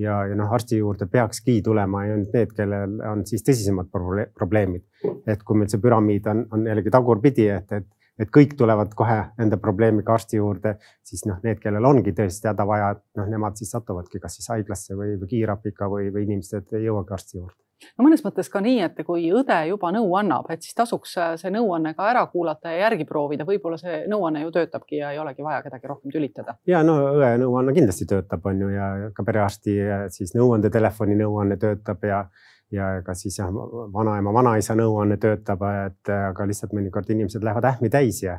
ja, 0.00 0.20
ja 0.30 0.36
noh, 0.38 0.52
arsti 0.54 0.78
juurde 0.78 1.08
peakski 1.10 1.58
tulema 1.62 2.04
ainult 2.04 2.36
need, 2.36 2.52
kellel 2.56 3.00
on 3.10 3.24
siis 3.26 3.42
tõsisemad 3.42 3.90
probleemid. 3.90 4.84
et 5.26 5.42
kui 5.42 5.58
meil 5.58 5.68
see 5.72 5.82
püramiid 5.82 6.26
on, 6.30 6.44
on 6.52 6.66
jällegi 6.66 6.90
tagurpidi, 6.90 7.48
et, 7.48 7.72
et 7.72 7.88
et 8.20 8.28
kõik 8.28 8.52
tulevad 8.56 8.92
kohe 8.92 9.16
enda 9.40 9.56
probleemiga 9.56 10.12
arsti 10.12 10.36
juurde, 10.36 10.74
siis 11.02 11.24
noh, 11.24 11.38
need, 11.44 11.56
kellel 11.62 11.88
ongi 11.88 12.12
tõesti 12.12 12.50
häda 12.50 12.66
vaja, 12.68 12.92
noh, 13.16 13.30
nemad 13.32 13.56
siis 13.56 13.72
satuvadki 13.72 14.20
kas 14.20 14.36
siis 14.36 14.52
haiglasse 14.52 14.98
või, 14.98 15.14
või 15.16 15.32
kiirabiga 15.34 15.88
või, 15.88 16.12
või 16.12 16.26
inimesed 16.28 16.76
ei 16.76 16.84
jõuagi 16.84 17.16
arsti 17.16 17.38
juurde 17.40 17.69
no 17.98 18.06
mõnes 18.06 18.24
mõttes 18.24 18.50
ka 18.52 18.62
nii, 18.64 18.80
et 18.86 19.00
kui 19.06 19.28
õde 19.34 19.58
juba 19.68 19.92
nõu 19.94 20.14
annab, 20.20 20.50
et 20.52 20.62
siis 20.62 20.76
tasuks 20.76 21.16
see 21.40 21.52
nõuanne 21.54 21.94
ka 21.98 22.10
ära 22.10 22.26
kuulata 22.32 22.74
ja 22.74 22.86
järgi 22.86 23.06
proovida, 23.08 23.46
võib-olla 23.48 23.80
see 23.80 24.04
nõuanne 24.10 24.44
ju 24.44 24.54
töötabki 24.54 25.00
ja 25.00 25.14
ei 25.14 25.20
olegi 25.22 25.44
vaja 25.46 25.62
kedagi 25.66 25.90
rohkem 25.90 26.14
tülitada. 26.14 26.56
ja 26.66 26.82
no 26.86 26.98
õe 27.16 27.34
nõuanne 27.42 27.74
kindlasti 27.76 28.08
töötab, 28.10 28.46
on 28.46 28.64
ju, 28.66 28.70
ja 28.74 29.10
ka 29.16 29.26
perearsti 29.26 29.76
siis 30.14 30.34
nõuandetelefoni 30.38 31.18
nõuanne 31.20 31.60
töötab 31.60 32.08
ja 32.08 32.24
ja 32.70 32.90
ega 33.00 33.14
siis 33.18 33.38
jah, 33.38 33.50
vanaema, 33.92 34.32
vanaisa 34.34 34.76
nõuanne 34.78 35.16
töötab, 35.20 35.64
et 35.86 36.10
aga 36.14 36.46
lihtsalt 36.46 36.74
mõnikord 36.76 37.08
inimesed 37.10 37.42
lähevad 37.42 37.66
ähmi 37.72 37.90
täis 37.90 38.22
ja, 38.22 38.38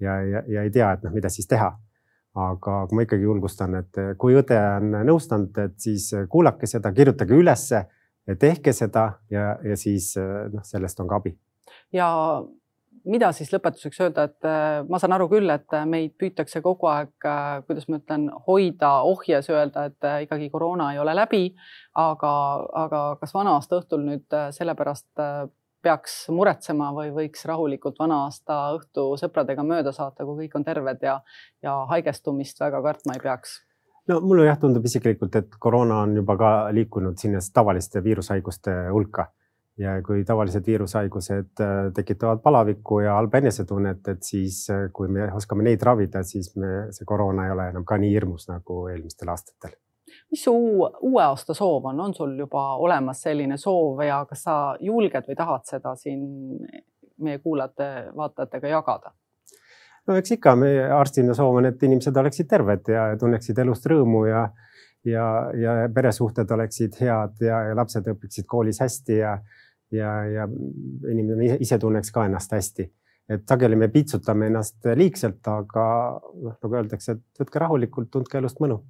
ja, 0.00 0.18
ja, 0.24 0.42
ja 0.48 0.64
ei 0.66 0.72
tea, 0.74 0.90
et 0.92 1.06
noh, 1.06 1.14
mida 1.16 1.32
siis 1.32 1.48
teha. 1.48 1.72
aga 2.40 2.74
ma 2.94 3.02
ikkagi 3.02 3.24
julgustan, 3.26 3.72
et 3.74 3.98
kui 4.18 4.36
õde 4.38 4.54
on 4.76 4.92
nõustanud, 5.08 5.56
et 5.64 5.72
siis 5.82 6.12
kuulake 6.30 6.68
seda, 6.70 6.92
kirjutage 6.94 7.34
ülesse, 7.34 7.80
tehke 8.38 8.72
seda 8.76 9.06
ja, 9.30 9.56
ja 9.64 9.76
siis 9.76 10.12
noh, 10.18 10.64
sellest 10.66 11.00
on 11.00 11.08
ka 11.08 11.20
abi. 11.22 11.36
ja 11.92 12.08
mida 13.08 13.30
siis 13.36 13.50
lõpetuseks 13.52 14.00
öelda, 14.04 14.26
et 14.28 14.48
äh, 14.48 14.80
ma 14.88 14.98
saan 15.00 15.14
aru 15.16 15.28
küll, 15.30 15.48
et 15.52 15.76
äh, 15.76 15.86
meid 15.88 16.16
püütakse 16.20 16.62
kogu 16.64 16.88
aeg, 16.90 17.12
äh, 17.26 17.60
kuidas 17.66 17.88
ma 17.88 18.00
ütlen, 18.00 18.28
hoida 18.46 18.92
ohjes, 19.08 19.48
öelda, 19.52 19.86
et 19.90 20.10
ikkagi 20.26 20.50
koroona 20.52 20.92
ei 20.94 21.00
ole 21.02 21.14
läbi. 21.16 21.44
aga, 21.94 22.32
aga 22.84 23.00
kas 23.20 23.34
vana 23.34 23.56
aasta 23.56 23.80
õhtul 23.80 24.04
nüüd 24.06 24.36
sellepärast 24.54 25.08
peaks 25.82 26.28
muretsema 26.30 26.92
või 26.94 27.10
võiks 27.10 27.42
rahulikult 27.48 27.98
vana 27.98 28.24
aasta 28.26 28.58
õhtu 28.76 29.16
sõpradega 29.18 29.64
mööda 29.66 29.92
saata, 29.92 30.24
kui 30.24 30.44
kõik 30.44 30.54
on 30.60 30.64
terved 30.64 31.02
ja, 31.02 31.18
ja 31.62 31.80
haigestumist 31.90 32.60
väga 32.60 32.82
kartma 32.84 33.16
ei 33.16 33.24
peaks? 33.24 33.58
No 34.10 34.20
mulle 34.20 34.46
jah 34.48 34.58
tundub 34.60 34.84
isiklikult, 34.84 35.36
et 35.38 35.58
koroona 35.58 36.02
on 36.04 36.16
juba 36.20 36.36
ka 36.40 36.50
liikunud 36.74 37.18
sinna 37.20 37.42
tavaliste 37.54 38.02
viirushaiguste 38.04 38.76
hulka 38.90 39.30
ja 39.80 39.94
kui 40.04 40.24
tavalised 40.24 40.66
viirushaigused 40.66 41.62
äh, 41.64 41.92
tekitavad 41.94 42.42
palavikku 42.44 43.00
ja 43.00 43.14
halba 43.16 43.40
enesetunnet, 43.40 44.08
et 44.08 44.22
siis 44.26 44.62
äh, 44.70 44.88
kui 44.92 45.08
me 45.08 45.30
oskame 45.32 45.64
neid 45.66 45.82
ravida, 45.86 46.22
siis 46.26 46.52
me, 46.56 46.90
see 46.94 47.08
koroona 47.08 47.46
ei 47.46 47.54
ole 47.54 47.68
enam 47.72 47.86
ka 47.88 47.98
nii 48.00 48.12
hirmus 48.12 48.48
nagu 48.50 48.82
eelmistel 48.92 49.32
aastatel. 49.32 49.78
mis 50.30 50.42
su 50.44 50.52
uue 50.52 51.22
aasta 51.22 51.54
soov 51.54 51.86
on, 51.86 52.00
on 52.00 52.14
sul 52.14 52.34
juba 52.38 52.64
olemas 52.82 53.22
selline 53.22 53.56
soov 53.56 54.02
ja 54.04 54.24
kas 54.28 54.42
sa 54.46 54.56
julged 54.80 55.28
või 55.28 55.38
tahad 55.38 55.66
seda 55.70 55.94
siin 55.96 56.26
meie 57.20 57.38
kuulajate-vaatajatega 57.38 58.74
jagada? 58.74 59.14
No 60.10 60.18
eks 60.18 60.34
ikka, 60.36 60.56
meie 60.58 60.88
arstina 60.94 61.36
soov 61.38 61.60
on, 61.60 61.70
et 61.70 61.82
inimesed 61.86 62.16
oleksid 62.22 62.50
terved 62.50 62.90
ja 62.90 63.06
tunneksid 63.20 63.58
elust 63.62 63.86
rõõmu 63.90 64.26
ja 64.28 64.48
ja, 65.06 65.24
ja 65.56 65.74
peresuhted 65.94 66.50
oleksid 66.52 66.98
head 67.00 67.40
ja, 67.46 67.62
ja 67.70 67.76
lapsed 67.78 68.08
õpiksid 68.12 68.44
koolis 68.50 68.82
hästi 68.82 69.20
ja 69.22 69.38
ja, 69.90 70.10
ja 70.28 70.48
inimene 71.10 71.56
ise 71.60 71.78
tunneks 71.78 72.12
ka 72.14 72.26
ennast 72.28 72.52
hästi. 72.52 72.90
et 73.30 73.42
sageli 73.48 73.76
me 73.78 73.88
piitsutame 73.88 74.48
ennast 74.50 74.86
liigselt, 74.98 75.40
aga 75.46 75.84
noh, 76.34 76.56
nagu 76.62 76.76
öeldakse, 76.76 77.14
et 77.14 77.42
võtke 77.42 77.62
rahulikult, 77.62 78.10
tundke 78.10 78.38
elust 78.38 78.60
mõnu 78.60 78.80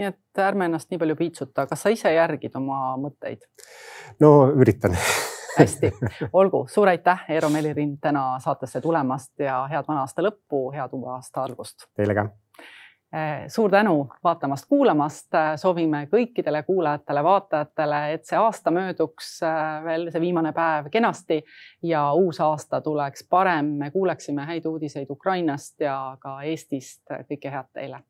nii 0.00 0.08
et 0.08 0.40
ärme 0.40 0.66
ennast 0.68 0.90
nii 0.90 1.00
palju 1.00 1.16
piitsuta, 1.18 1.66
kas 1.68 1.84
sa 1.84 1.92
ise 1.92 2.14
järgid 2.14 2.56
oma 2.58 2.96
mõtteid? 3.00 3.44
no 4.20 4.32
üritan 4.56 4.96
hästi, 5.58 5.92
olgu, 6.32 6.66
suur 6.68 6.88
aitäh, 6.88 7.24
Eero 7.28 7.48
Melirin 7.48 7.98
täna 8.00 8.38
saatesse 8.38 8.80
tulemast 8.80 9.38
ja 9.38 9.66
head 9.70 9.88
vana 9.88 10.06
aasta 10.06 10.22
lõppu, 10.22 10.70
head 10.74 10.92
uue 10.92 11.10
aasta 11.12 11.44
algust. 11.44 11.88
Teile 11.96 12.14
ka! 12.14 12.28
Eh, 13.12 13.44
suur 13.48 13.70
tänu 13.70 14.06
vaatamast-kuulamast, 14.24 15.34
eh, 15.34 15.50
soovime 15.56 16.06
kõikidele 16.12 16.62
kuulajatele-vaatajatele, 16.62 17.98
et 18.12 18.24
see 18.24 18.38
aasta 18.40 18.72
mööduks 18.72 19.34
eh, 19.44 19.84
veel 19.84 20.06
see 20.14 20.20
viimane 20.20 20.52
päev 20.56 20.88
kenasti 20.94 21.42
ja 21.82 22.06
uus 22.16 22.40
aasta 22.40 22.80
tuleks 22.80 23.26
parem, 23.28 23.74
me 23.84 23.90
kuuleksime 23.90 24.46
häid 24.48 24.64
uudiseid 24.66 25.12
Ukrainast 25.12 25.84
ja 25.84 26.16
ka 26.20 26.38
Eestist. 26.42 27.02
kõike 27.28 27.52
head 27.52 27.68
teile 27.74 28.00